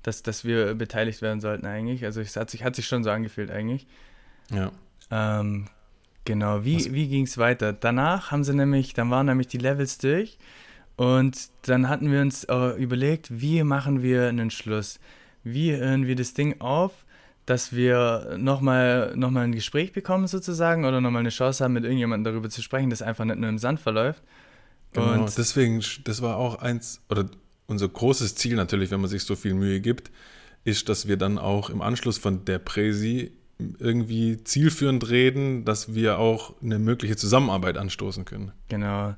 [0.03, 2.05] dass, dass wir beteiligt werden sollten eigentlich.
[2.05, 3.87] Also es hat sich, hat sich schon so angefühlt eigentlich.
[4.51, 4.71] Ja.
[5.09, 5.67] Ähm,
[6.25, 7.73] genau, wie, wie ging es weiter?
[7.73, 10.37] Danach haben sie nämlich, dann waren nämlich die Levels durch
[10.95, 14.99] und dann hatten wir uns äh, überlegt, wie machen wir einen Schluss?
[15.43, 17.05] Wie hören wir das Ding auf?
[17.45, 21.83] dass wir nochmal noch mal ein Gespräch bekommen sozusagen oder nochmal eine Chance haben, mit
[21.83, 24.21] irgendjemandem darüber zu sprechen, das einfach nicht nur im Sand verläuft.
[24.93, 27.25] Genau, und deswegen, das war auch eins, oder
[27.71, 30.11] unser großes Ziel natürlich, wenn man sich so viel Mühe gibt,
[30.63, 33.31] ist, dass wir dann auch im Anschluss von der Präsi
[33.79, 38.51] irgendwie zielführend reden, dass wir auch eine mögliche Zusammenarbeit anstoßen können.
[38.69, 39.15] Genau.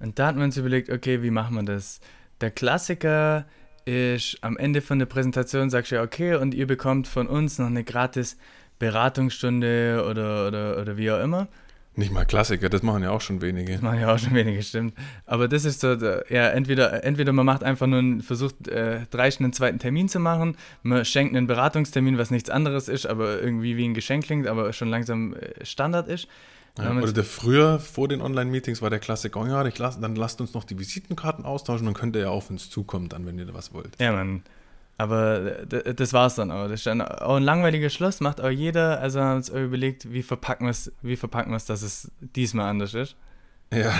[0.00, 2.00] Und da hatten wir uns überlegt, okay, wie machen wir das?
[2.40, 3.46] Der Klassiker
[3.84, 7.58] ist am Ende von der Präsentation sagst du ja, okay, und ihr bekommt von uns
[7.58, 8.36] noch eine gratis
[8.78, 11.48] Beratungsstunde oder, oder, oder wie auch immer.
[11.96, 13.72] Nicht mal Klassiker, das machen ja auch schon wenige.
[13.72, 14.94] Das machen ja auch schon wenige, stimmt.
[15.26, 19.30] Aber das ist so, ja, entweder, entweder man macht einfach nur einen, versucht, äh, drei
[19.38, 23.76] einen zweiten Termin zu machen, man schenkt einen Beratungstermin, was nichts anderes ist, aber irgendwie
[23.76, 26.26] wie ein Geschenk klingt, aber schon langsam äh, Standard ist.
[26.76, 30.40] Ja, oder der früher, vor den Online-Meetings, war der Klassiker, oh ja, lass, dann lasst
[30.40, 33.46] uns noch die Visitenkarten austauschen, dann könnt ihr ja auf uns zukommen, dann, wenn ihr
[33.46, 33.90] da was wollt.
[34.00, 34.42] Ja, Mann.
[34.96, 36.68] Aber das war's dann auch.
[36.68, 39.00] Das dann auch ein langweiliger Schluss, macht auch jeder.
[39.00, 42.10] Also haben wir uns überlegt, wie verpacken wir es, wie verpacken wir es, dass es
[42.20, 43.16] diesmal anders ist.
[43.72, 43.92] Ja.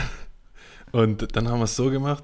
[0.93, 2.23] Und dann haben wir es so gemacht.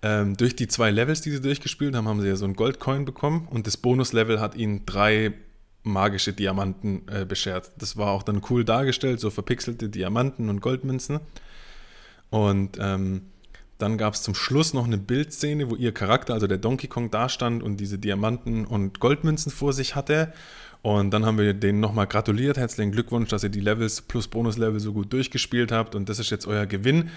[0.00, 3.04] Ähm, durch die zwei Levels, die sie durchgespielt haben, haben sie ja so ein Goldcoin
[3.04, 5.34] bekommen und das Bonuslevel hat ihnen drei
[5.82, 7.72] magische Diamanten äh, beschert.
[7.78, 11.20] Das war auch dann cool dargestellt, so verpixelte Diamanten und Goldmünzen.
[12.30, 13.22] Und ähm,
[13.78, 17.10] dann gab es zum Schluss noch eine Bildszene, wo ihr Charakter, also der Donkey Kong,
[17.10, 20.32] da stand und diese Diamanten und Goldmünzen vor sich hatte.
[20.82, 22.56] Und dann haben wir denen nochmal gratuliert.
[22.56, 25.94] Herzlichen Glückwunsch, dass ihr die Levels plus Bonuslevel so gut durchgespielt habt.
[25.94, 27.10] Und das ist jetzt euer Gewinn.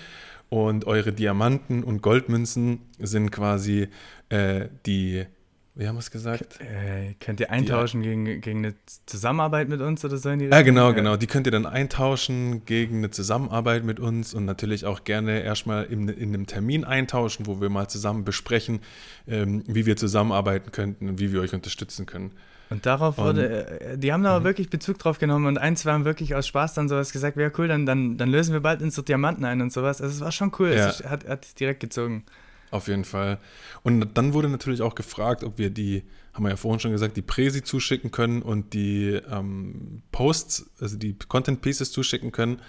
[0.50, 3.88] Und eure Diamanten und Goldmünzen sind quasi
[4.30, 5.26] äh, die
[5.74, 6.60] wie haben wir es gesagt?
[6.60, 10.62] Äh, könnt ihr eintauschen gegen, gegen eine Zusammenarbeit mit uns oder so in die Ja,
[10.64, 10.92] genau, ja.
[10.92, 11.16] genau.
[11.16, 15.86] Die könnt ihr dann eintauschen gegen eine Zusammenarbeit mit uns und natürlich auch gerne erstmal
[15.86, 18.82] in, in einem Termin eintauschen, wo wir mal zusammen besprechen,
[19.28, 22.32] ähm, wie wir zusammenarbeiten könnten und wie wir euch unterstützen können.
[22.70, 24.44] Und darauf wurde, und, äh, die haben da mhm.
[24.44, 27.52] wirklich Bezug drauf genommen und ein, zwei haben wirklich aus Spaß dann sowas gesagt, wäre
[27.58, 30.02] cool, dann, dann, dann lösen wir bald unsere Diamanten ein und sowas.
[30.02, 30.90] Also es war schon cool, ja.
[30.90, 32.24] es hat, hat direkt gezogen.
[32.72, 33.38] Auf jeden Fall.
[33.84, 36.04] Und dann wurde natürlich auch gefragt, ob wir die,
[36.34, 40.98] haben wir ja vorhin schon gesagt, die Präsi zuschicken können und die ähm, Posts, also
[40.98, 42.62] die Content Pieces zuschicken können.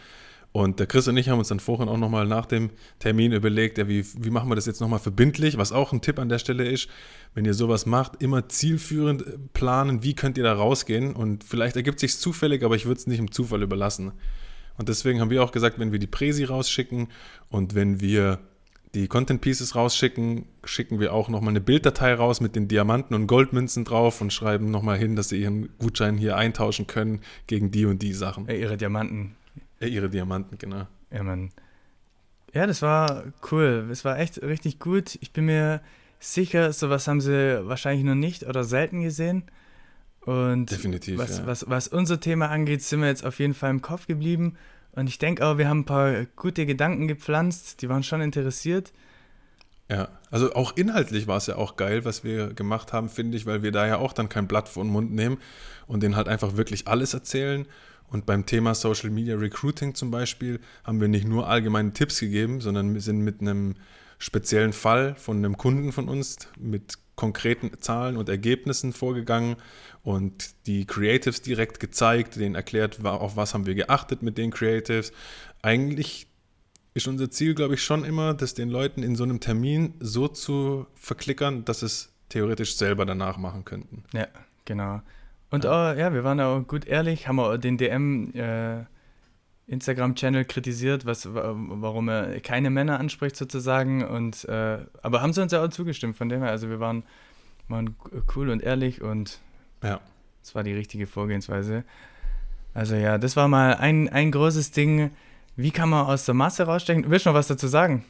[0.51, 3.79] Und der Chris und ich haben uns dann vorhin auch nochmal nach dem Termin überlegt,
[3.79, 5.57] ja, wie, wie machen wir das jetzt nochmal verbindlich?
[5.57, 6.88] Was auch ein Tipp an der Stelle ist,
[7.33, 11.15] wenn ihr sowas macht, immer zielführend äh, planen, wie könnt ihr da rausgehen?
[11.15, 14.12] Und vielleicht ergibt sich zufällig, aber ich würde es nicht im Zufall überlassen.
[14.79, 17.07] Und deswegen haben wir auch gesagt, wenn wir die Präsi rausschicken
[17.49, 18.41] und wenn wir
[18.94, 23.26] die Content Pieces rausschicken, schicken wir auch nochmal eine Bilddatei raus mit den Diamanten und
[23.26, 27.87] Goldmünzen drauf und schreiben nochmal hin, dass sie ihren Gutschein hier eintauschen können gegen die
[27.87, 28.48] und die Sachen.
[28.48, 29.37] Äh, ihre Diamanten.
[29.81, 30.87] Äh, ihre Diamanten, genau.
[31.11, 31.50] Ja, Mann.
[32.52, 33.88] Ja, das war cool.
[33.90, 35.16] Es war echt richtig gut.
[35.22, 35.81] Ich bin mir
[36.20, 39.44] sicher, sowas haben sie wahrscheinlich noch nicht oder selten gesehen.
[40.20, 41.46] Und Definitiv, was, ja.
[41.46, 44.57] was, was unser Thema angeht, sind wir jetzt auf jeden Fall im Kopf geblieben.
[44.94, 48.92] Und ich denke auch, wir haben ein paar gute Gedanken gepflanzt, die waren schon interessiert.
[49.90, 53.46] Ja, also auch inhaltlich war es ja auch geil, was wir gemacht haben, finde ich,
[53.46, 55.38] weil wir da ja auch dann kein Blatt vor den Mund nehmen
[55.87, 57.66] und denen halt einfach wirklich alles erzählen.
[58.09, 62.61] Und beim Thema Social Media Recruiting zum Beispiel haben wir nicht nur allgemeine Tipps gegeben,
[62.61, 63.74] sondern wir sind mit einem
[64.18, 69.57] speziellen Fall von einem Kunden von uns mit konkreten Zahlen und Ergebnissen vorgegangen
[70.03, 75.12] und die Creatives direkt gezeigt, denen erklärt, auf was haben wir geachtet mit den Creatives.
[75.62, 76.27] Eigentlich
[76.95, 80.29] ist unser Ziel, glaube ich, schon immer, das den Leuten in so einem Termin so
[80.29, 84.05] zu verklickern, dass es theoretisch selber danach machen könnten.
[84.12, 84.27] Ja,
[84.65, 85.03] genau.
[85.51, 88.85] Und ja, auch, ja wir waren auch gut ehrlich, haben auch den DM äh,
[89.67, 94.05] Instagram-Channel kritisiert, was, warum er keine Männer anspricht sozusagen.
[94.05, 96.51] Und äh, aber haben sie uns ja auch zugestimmt, von dem her.
[96.51, 97.05] Also wir waren,
[97.69, 97.97] waren
[98.35, 99.41] cool und ehrlich und
[99.83, 100.01] ja.
[100.42, 101.85] das war die richtige Vorgehensweise.
[102.75, 105.11] Also ja, das war mal ein, ein großes Ding.
[105.57, 107.05] Wie kann man aus der Masse rausstechen?
[107.09, 108.05] Willst du noch was dazu sagen?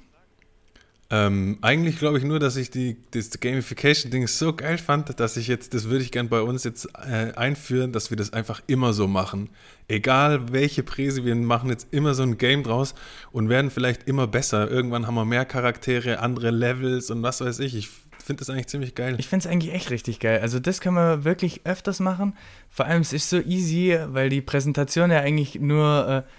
[1.10, 5.46] Ähm, eigentlich glaube ich nur, dass ich die, das Gamification-Ding so geil fand, dass ich
[5.46, 8.94] jetzt, das würde ich gern bei uns jetzt äh, einführen, dass wir das einfach immer
[8.94, 9.50] so machen.
[9.88, 12.94] Egal welche Präse, wir machen jetzt immer so ein Game draus
[13.30, 14.70] und werden vielleicht immer besser.
[14.70, 17.74] Irgendwann haben wir mehr Charaktere, andere Levels und was weiß ich.
[17.74, 17.90] Ich
[18.22, 19.16] finde das eigentlich ziemlich geil.
[19.18, 20.40] Ich finde es eigentlich echt richtig geil.
[20.40, 22.36] Also das können wir wirklich öfters machen.
[22.70, 26.24] Vor allem es ist so easy, weil die Präsentation ja eigentlich nur...
[26.26, 26.30] Äh,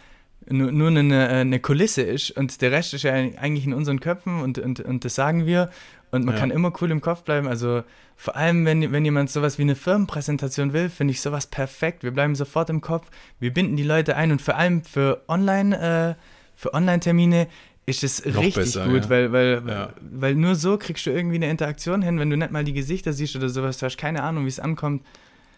[0.50, 4.42] nur, nur eine, eine Kulisse ist und der Rest ist ja eigentlich in unseren Köpfen
[4.42, 5.70] und, und, und das sagen wir
[6.12, 6.40] und man ja.
[6.42, 7.48] kann immer cool im Kopf bleiben.
[7.48, 7.84] Also
[8.16, 12.04] vor allem, wenn, wenn jemand sowas wie eine Firmenpräsentation will, finde ich sowas perfekt.
[12.04, 13.08] Wir bleiben sofort im Kopf,
[13.40, 16.22] wir binden die Leute ein und vor allem für Online, äh,
[16.56, 17.48] für Online-Termine
[17.86, 19.10] ist es Noch richtig besser, gut, ja.
[19.10, 19.94] weil, weil, ja.
[20.02, 23.12] weil nur so kriegst du irgendwie eine Interaktion hin, wenn du nicht mal die Gesichter
[23.12, 25.04] siehst oder sowas, du hast keine Ahnung, wie es ankommt.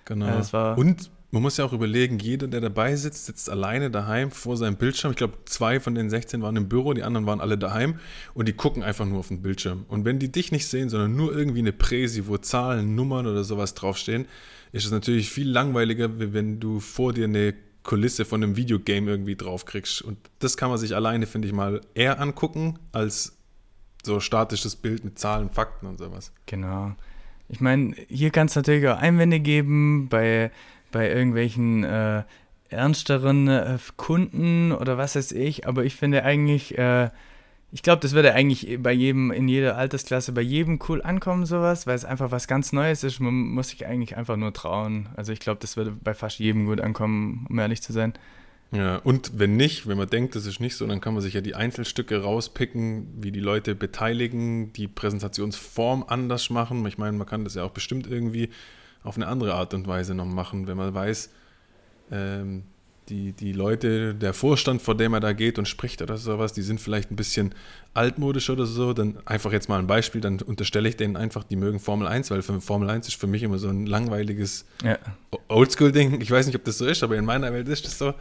[0.05, 0.27] Genau.
[0.27, 4.55] Ja, und man muss ja auch überlegen, jeder, der dabei sitzt, sitzt alleine daheim vor
[4.55, 5.11] seinem Bildschirm.
[5.11, 7.99] Ich glaube, zwei von den 16 waren im Büro, die anderen waren alle daheim
[8.33, 9.85] und die gucken einfach nur auf den Bildschirm.
[9.89, 13.43] Und wenn die dich nicht sehen, sondern nur irgendwie eine Präsi, wo Zahlen, Nummern oder
[13.43, 14.27] sowas draufstehen,
[14.71, 17.53] ist es natürlich viel langweiliger, wenn du vor dir eine
[17.85, 20.01] Kulisse von einem Videogame irgendwie draufkriegst.
[20.01, 23.37] Und das kann man sich alleine, finde ich mal, eher angucken, als
[24.03, 26.33] so statisches Bild mit Zahlen, Fakten und sowas.
[26.45, 26.93] Genau.
[27.47, 30.51] Ich meine, hier kann es natürlich auch Einwände geben bei
[30.95, 32.23] bei irgendwelchen äh,
[32.69, 37.09] ernsteren äh, Kunden oder was weiß ich, aber ich finde eigentlich, äh,
[37.75, 41.85] ich glaube, das würde eigentlich bei jedem, in jeder Altersklasse, bei jedem cool ankommen, sowas,
[41.85, 43.19] weil es einfach was ganz Neues ist.
[43.19, 45.09] Man muss sich eigentlich einfach nur trauen.
[45.17, 48.13] Also ich glaube, das würde bei fast jedem gut ankommen, um ehrlich zu sein.
[48.71, 51.33] Ja, und wenn nicht, wenn man denkt, das ist nicht so, dann kann man sich
[51.33, 56.85] ja die Einzelstücke rauspicken, wie die Leute beteiligen, die Präsentationsform anders machen.
[56.85, 58.51] Ich meine, man kann das ja auch bestimmt irgendwie
[59.03, 61.29] auf eine andere Art und Weise noch machen, wenn man weiß,
[62.09, 62.63] ähm,
[63.09, 66.61] die, die Leute, der Vorstand, vor dem er da geht und spricht oder sowas, die
[66.61, 67.53] sind vielleicht ein bisschen
[67.93, 71.55] altmodisch oder so, dann einfach jetzt mal ein Beispiel, dann unterstelle ich denen einfach, die
[71.55, 74.97] mögen Formel 1, weil für Formel 1 ist für mich immer so ein langweiliges ja.
[75.47, 76.21] Oldschool-Ding.
[76.21, 78.13] Ich weiß nicht, ob das so ist, aber in meiner Welt ist das so.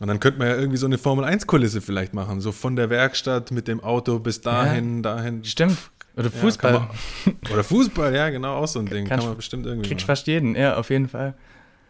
[0.00, 2.90] Und dann könnte man ja irgendwie so eine Formel 1-Kulisse vielleicht machen, so von der
[2.90, 5.44] Werkstatt mit dem Auto bis dahin, ja, dahin.
[5.44, 5.78] Stimmt.
[6.16, 6.72] Oder Fußball.
[6.72, 6.78] Ja,
[7.24, 9.06] man, oder Fußball, ja, genau, auch so ein Ding.
[9.06, 9.88] Kann, kann man bestimmt irgendwie.
[9.88, 11.34] Kriegst fast jeden, ja, auf jeden Fall.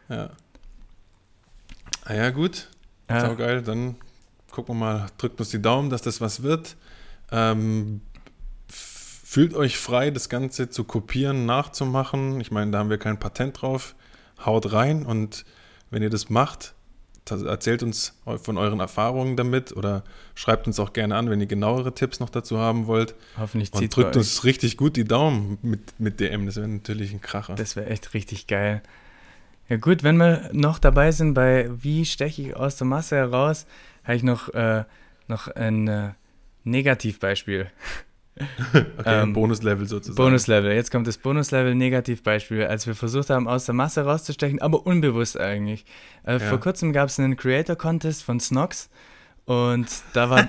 [0.08, 0.30] Ja.
[2.04, 2.68] Ah ja, gut.
[3.08, 3.20] Ja.
[3.20, 3.62] Sau geil.
[3.62, 3.96] Dann
[4.50, 6.76] gucken wir mal, drückt uns die Daumen, dass das was wird.
[7.32, 8.00] Ähm,
[8.68, 12.40] fühlt euch frei, das Ganze zu kopieren, nachzumachen.
[12.40, 13.94] Ich meine, da haben wir kein Patent drauf.
[14.44, 15.44] Haut rein und
[15.90, 16.74] wenn ihr das macht,
[17.30, 21.94] erzählt uns von euren Erfahrungen damit oder schreibt uns auch gerne an, wenn ihr genauere
[21.94, 23.14] Tipps noch dazu haben wollt.
[23.38, 26.46] Hoffentlich zieht Und drückt uns richtig gut die Daumen mit, mit DM.
[26.46, 27.54] Das wäre natürlich ein Kracher.
[27.54, 28.82] Das wäre echt richtig geil.
[29.68, 33.66] Ja gut, wenn wir noch dabei sind bei wie steche ich aus der Masse heraus,
[34.04, 34.84] habe ich noch, äh,
[35.26, 36.10] noch ein äh,
[36.64, 37.70] Negativbeispiel.
[38.98, 40.16] okay, ähm, Bonuslevel sozusagen.
[40.16, 40.72] Bonuslevel.
[40.72, 45.38] Jetzt kommt das Bonuslevel Negativbeispiel, als wir versucht haben, aus der Masse rauszustechen, aber unbewusst
[45.38, 45.84] eigentlich.
[46.24, 46.38] Äh, ja.
[46.40, 48.90] Vor kurzem gab es einen Creator Contest von Snox
[49.44, 50.48] und da war,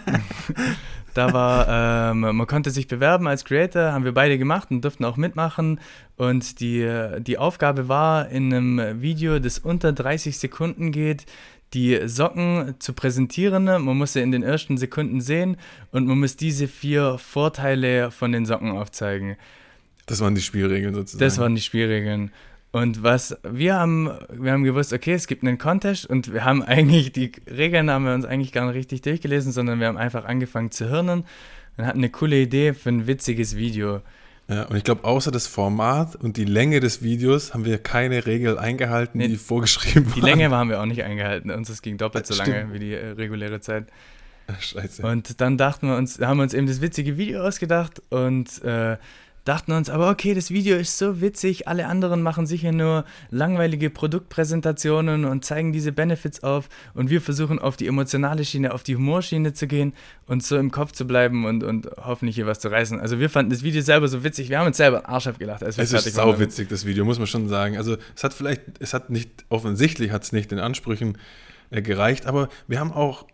[1.15, 5.06] da war, ähm, man konnte sich bewerben als Creator, haben wir beide gemacht und durften
[5.06, 5.80] auch mitmachen.
[6.17, 6.88] Und die,
[7.19, 11.25] die Aufgabe war, in einem Video, das unter 30 Sekunden geht,
[11.73, 13.63] die Socken zu präsentieren.
[13.63, 15.58] Man muss sie in den ersten Sekunden sehen
[15.91, 19.38] und man muss diese vier Vorteile von den Socken aufzeigen.
[20.06, 21.23] Das waren die Spielregeln sozusagen.
[21.23, 22.32] Das waren die Spielregeln.
[22.76, 26.62] Und was wir haben, wir haben gewusst, okay, es gibt einen Contest und wir haben
[26.68, 30.26] eigentlich die Regeln haben wir uns eigentlich gar nicht richtig durchgelesen, sondern wir haben einfach
[30.26, 31.24] angefangen zu hirnen
[31.78, 34.02] und hatten eine coole Idee für ein witziges Video.
[34.50, 38.26] Ja, und ich glaube, außer das Format und die Länge des Videos haben wir keine
[38.26, 40.38] Regel eingehalten, Nee, die vorgeschrieben Die waren.
[40.38, 41.52] Länge haben wir auch nicht eingehalten.
[41.52, 42.50] Uns es ging doppelt so Stimmt.
[42.50, 43.86] lange wie die äh, reguläre Zeit.
[44.60, 45.02] Scheiße.
[45.02, 48.98] Und dann dachten wir uns, haben wir uns eben das witzige Video ausgedacht und äh,
[49.45, 53.89] dachten uns, aber okay, das Video ist so witzig, alle anderen machen sicher nur langweilige
[53.89, 58.95] Produktpräsentationen und zeigen diese Benefits auf und wir versuchen auf die emotionale Schiene, auf die
[58.95, 59.93] Humorschiene zu gehen
[60.25, 62.99] und so im Kopf zu bleiben und, und hoffentlich hier was zu reißen.
[62.99, 65.63] Also wir fanden das Video selber so witzig, wir haben uns selber einen Arsch abgelacht,
[65.63, 66.31] als wir Es ist waren.
[66.31, 67.77] sauwitzig, das Video, muss man schon sagen.
[67.77, 71.19] Also es hat vielleicht, es hat nicht, offensichtlich hat es nicht den Ansprüchen
[71.69, 73.25] äh, gereicht, aber wir haben auch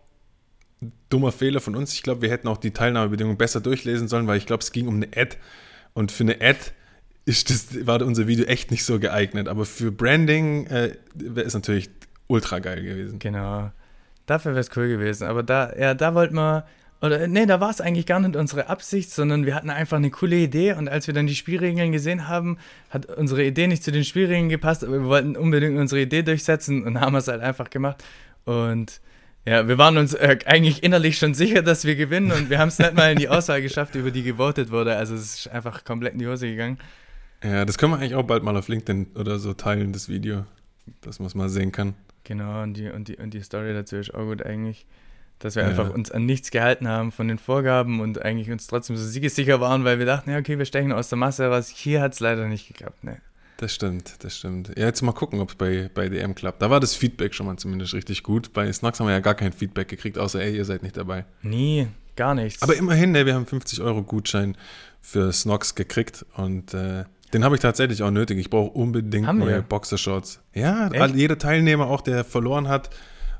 [1.08, 1.94] dummer Fehler von uns.
[1.94, 4.88] Ich glaube, wir hätten auch die Teilnahmebedingungen besser durchlesen sollen, weil ich glaube, es ging
[4.88, 5.38] um eine Ad
[5.94, 6.58] und für eine Ad
[7.24, 9.48] ist das, war unser Video echt nicht so geeignet.
[9.48, 11.90] Aber für Branding äh, wäre es natürlich
[12.26, 13.18] ultra geil gewesen.
[13.18, 13.70] Genau.
[14.26, 15.26] Dafür wäre es cool gewesen.
[15.26, 16.66] Aber da, ja, da wollten wir,
[17.00, 20.10] oder nee, da war es eigentlich gar nicht unsere Absicht, sondern wir hatten einfach eine
[20.10, 22.58] coole Idee und als wir dann die Spielregeln gesehen haben,
[22.90, 26.84] hat unsere Idee nicht zu den Spielregeln gepasst, aber wir wollten unbedingt unsere Idee durchsetzen
[26.84, 28.02] und haben es halt einfach gemacht.
[28.44, 29.00] Und
[29.44, 32.68] ja, wir waren uns äh, eigentlich innerlich schon sicher, dass wir gewinnen und wir haben
[32.68, 34.96] es nicht mal in die Auswahl geschafft, über die gewotet wurde.
[34.96, 36.78] Also es ist einfach komplett in die Hose gegangen.
[37.42, 40.44] Ja, das können wir eigentlich auch bald mal auf LinkedIn oder so teilen, das Video,
[41.00, 41.94] dass man es mal sehen kann.
[42.24, 44.86] Genau, und die, und, die, und die Story dazu ist auch gut eigentlich,
[45.40, 45.70] dass wir Ja.
[45.70, 49.60] einfach uns an nichts gehalten haben von den Vorgaben und eigentlich uns trotzdem so siegessicher
[49.60, 51.68] waren, weil wir dachten, ja, okay, wir stechen aus der Masse raus.
[51.68, 53.02] Hier hat es leider nicht geklappt.
[53.02, 53.20] Ne.
[53.62, 54.72] Das stimmt, das stimmt.
[54.76, 56.60] Ja, jetzt mal gucken, ob es bei, bei DM klappt.
[56.60, 58.52] Da war das Feedback schon mal zumindest richtig gut.
[58.52, 61.26] Bei Snacks haben wir ja gar kein Feedback gekriegt, außer, ey, ihr seid nicht dabei.
[61.42, 62.60] Nie, gar nichts.
[62.60, 64.56] Aber immerhin, ne, wir haben 50 Euro Gutschein
[65.00, 68.36] für Snox gekriegt und äh, den habe ich tatsächlich auch nötig.
[68.40, 69.62] Ich brauche unbedingt Haben neue wir?
[69.62, 70.40] Boxershorts.
[70.54, 71.14] Ja, Echt?
[71.14, 72.90] jeder Teilnehmer, auch der verloren hat,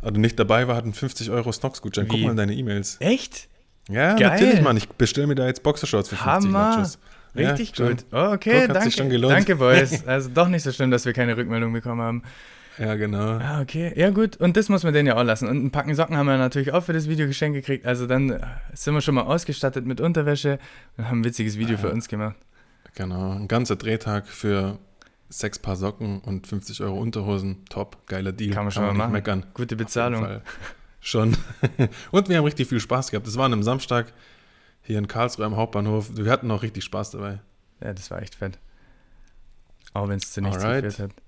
[0.03, 2.07] also nicht dabei war, hat einen 50 Euro Snox-Gutschein.
[2.07, 2.97] Guck mal in deine E-Mails.
[3.01, 3.49] Echt?
[3.89, 4.29] Ja, Geil.
[4.31, 4.77] natürlich, Mann.
[4.77, 6.77] Ich bestelle mir da jetzt Boxershorts für 50 Hammer.
[6.77, 7.01] Nachos.
[7.35, 8.05] Richtig Ja, gut.
[8.13, 8.83] Oh, okay, hat danke.
[8.85, 9.33] sich schon gelohnt.
[9.35, 10.03] Danke, Boys.
[10.07, 12.23] Also doch nicht so schlimm, dass wir keine Rückmeldung bekommen haben.
[12.79, 13.39] Ja, genau.
[13.39, 13.93] Ah, okay.
[13.97, 14.37] Ja, gut.
[14.37, 15.47] Und das muss man denen ja auch lassen.
[15.49, 17.87] Und ein Packen Socken haben wir natürlich auch für das Video geschenkt gekriegt.
[17.87, 18.41] Also dann äh,
[18.75, 20.59] sind wir schon mal ausgestattet mit Unterwäsche
[20.97, 22.37] und haben ein witziges Video für uns gemacht.
[22.95, 24.79] Genau, ein ganzer Drehtag für
[25.29, 27.65] sechs Paar Socken und 50 Euro Unterhosen.
[27.69, 28.53] Top, geiler Deal.
[28.55, 29.13] Kann man schon mal nicht machen.
[29.13, 29.47] meckern.
[29.55, 30.41] Gute Bezahlung.
[31.01, 31.37] Schon.
[32.11, 33.27] und wir haben richtig viel Spaß gehabt.
[33.27, 34.13] Das war an einem Samstag
[34.83, 36.11] hier in Karlsruhe am Hauptbahnhof.
[36.17, 37.41] Wir hatten auch richtig Spaß dabei.
[37.81, 38.59] Ja, das war echt fett.
[39.95, 40.85] Auch wenn es zu nichts Alright.
[40.85, 41.23] geführt hat.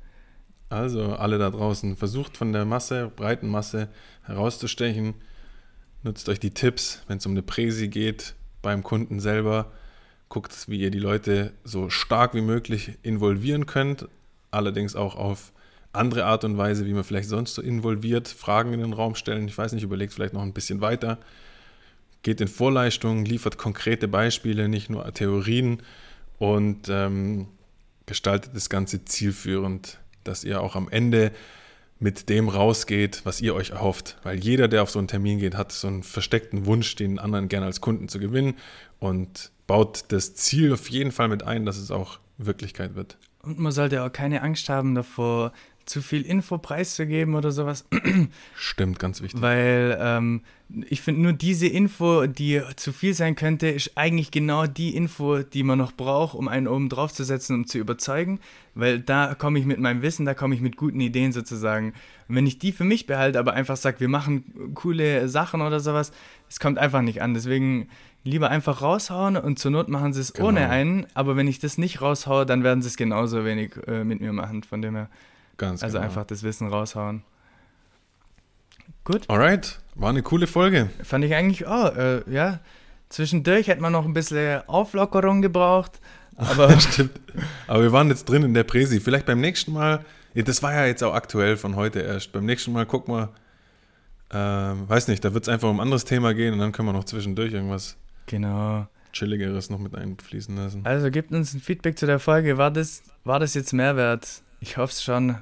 [0.70, 3.88] Also alle da draußen, versucht von der Masse, breiten Masse
[4.22, 5.14] herauszustechen.
[6.02, 9.72] Nutzt euch die Tipps, wenn es um eine Präsi geht, beim Kunden selber.
[10.28, 14.08] Guckt, wie ihr die Leute so stark wie möglich involvieren könnt.
[14.50, 15.52] Allerdings auch auf
[15.92, 18.28] andere Art und Weise, wie man vielleicht sonst so involviert.
[18.28, 19.46] Fragen in den Raum stellen.
[19.46, 21.18] Ich weiß nicht, überlegt vielleicht noch ein bisschen weiter.
[22.24, 25.80] Geht in Vorleistungen, liefert konkrete Beispiele, nicht nur Theorien
[26.38, 27.46] und ähm,
[28.06, 31.30] gestaltet das Ganze zielführend, dass ihr auch am Ende
[32.00, 34.18] mit dem rausgeht, was ihr euch erhofft.
[34.24, 37.48] Weil jeder, der auf so einen Termin geht, hat so einen versteckten Wunsch, den anderen
[37.48, 38.54] gerne als Kunden zu gewinnen
[38.98, 43.16] und baut das Ziel auf jeden Fall mit ein, dass es auch Wirklichkeit wird.
[43.42, 45.52] Und man sollte auch keine Angst haben davor,
[45.86, 47.84] zu viel Info preiszugeben oder sowas.
[48.56, 49.40] Stimmt, ganz wichtig.
[49.40, 50.42] Weil ähm,
[50.88, 55.38] ich finde, nur diese Info, die zu viel sein könnte, ist eigentlich genau die Info,
[55.42, 58.40] die man noch braucht, um einen oben drauf zu setzen, um zu überzeugen.
[58.74, 61.92] Weil da komme ich mit meinem Wissen, da komme ich mit guten Ideen sozusagen.
[62.28, 65.80] Und wenn ich die für mich behalte, aber einfach sage, wir machen coole Sachen oder
[65.80, 66.12] sowas,
[66.48, 67.34] es kommt einfach nicht an.
[67.34, 67.88] Deswegen
[68.24, 70.48] lieber einfach raushauen und zur Not machen sie es Genau.
[70.48, 71.06] ohne einen.
[71.12, 74.32] Aber wenn ich das nicht raushaue, dann werden sie es genauso wenig äh, mit mir
[74.32, 74.62] machen.
[74.62, 75.10] Von dem her,
[75.56, 76.06] Ganz also genau.
[76.06, 77.22] einfach das Wissen raushauen.
[79.04, 79.28] Gut.
[79.28, 80.90] Alright, war eine coole Folge.
[81.02, 82.60] Fand ich eigentlich auch, äh, ja.
[83.10, 86.00] Zwischendurch hätte man noch ein bisschen Auflockerung gebraucht,
[86.36, 87.20] aber Stimmt.
[87.66, 88.98] Aber wir waren jetzt drin in der Präsi.
[89.00, 92.32] Vielleicht beim nächsten Mal, ja, das war ja jetzt auch aktuell von heute erst.
[92.32, 93.30] Beim nächsten Mal gucken wir,
[94.32, 96.88] ähm, weiß nicht, da wird es einfach um ein anderes Thema gehen und dann können
[96.88, 98.88] wir noch zwischendurch irgendwas genau.
[99.12, 100.80] Chilligeres noch mit einfließen lassen.
[100.84, 102.58] Also gebt uns ein Feedback zu der Folge.
[102.58, 104.42] War das, war das jetzt Mehrwert?
[104.60, 105.36] Ich hoffe es schon.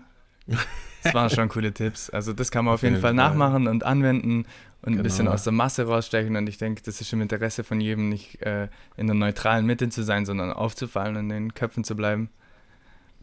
[1.05, 2.11] Es waren schon coole Tipps.
[2.11, 3.15] Also das kann man auf, Auf jeden jeden Fall Fall.
[3.15, 4.39] nachmachen und anwenden
[4.83, 5.03] und ein Genau.
[5.03, 6.35] bisschen aus der Masse rausstechen.
[6.37, 9.89] Und ich denke, das ist im Interesse von jedem, nicht äh, in der neutralen Mitte
[9.89, 12.31] zu sein, sondern aufzufallen und in den Köpfen zu bleiben.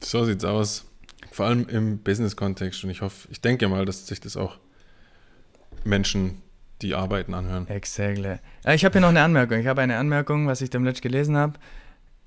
[0.01, 0.85] So sieht's aus.
[1.31, 2.83] Vor allem im Business-Kontext.
[2.83, 4.57] Und ich hoffe, ich denke mal, dass sich das auch
[5.83, 6.41] Menschen,
[6.81, 7.67] die arbeiten, anhören.
[7.67, 8.37] Exactly.
[8.63, 9.59] Äh, Ich habe hier noch eine Anmerkung.
[9.59, 11.53] Ich habe eine Anmerkung, was ich dem letzten gelesen habe.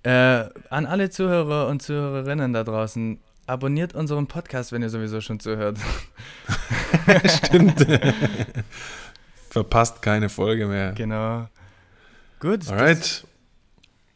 [0.02, 5.40] Äh, an alle Zuhörer und Zuhörerinnen da draußen, abonniert unseren Podcast, wenn ihr sowieso schon
[5.40, 5.78] zuhört.
[7.26, 7.86] Stimmt.
[9.50, 10.92] Verpasst keine Folge mehr.
[10.92, 11.48] genau.
[12.40, 12.68] Gut.
[12.68, 13.24] Alright.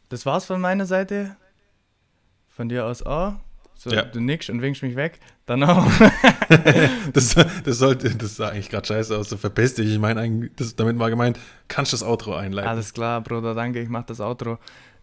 [0.09, 1.35] das war's von meiner Seite.
[2.49, 3.35] Von dir aus auch.
[3.75, 4.01] So, Ja.
[4.01, 5.19] du nickst und winkst mich weg.
[5.45, 5.85] Dann auch.
[7.13, 9.91] Das, das sollte, das sah eigentlich gerade scheiße aus, so verpiss dich.
[9.91, 11.37] Ich meine eigentlich, das, damit war gemeint,
[11.67, 12.69] kannst du das Outro einleiten.
[12.69, 14.59] Alles klar, Bruder, danke, ich mach das Outro.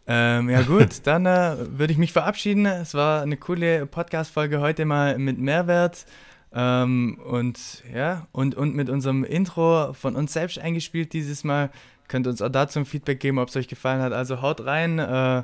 [0.07, 2.67] Ähm, ja gut, dann äh, würde ich mich verabschieden.
[2.67, 6.07] Es war eine coole Podcast-Folge heute mal mit Mehrwert.
[6.53, 11.71] Ähm, und ja, und, und mit unserem Intro von uns selbst eingespielt dieses Mal.
[12.07, 14.13] Könnt uns auch dazu ein Feedback geben, ob es euch gefallen hat.
[14.13, 14.99] Also haut rein.
[14.99, 15.43] Äh,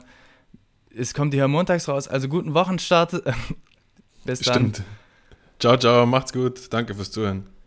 [0.95, 2.07] es kommt hier montags raus.
[2.07, 3.23] Also guten Wochenstart.
[4.25, 4.55] Bis dann.
[4.55, 4.83] Stimmt.
[5.59, 6.73] Ciao, ciao, macht's gut.
[6.73, 7.60] Danke fürs Zuhören.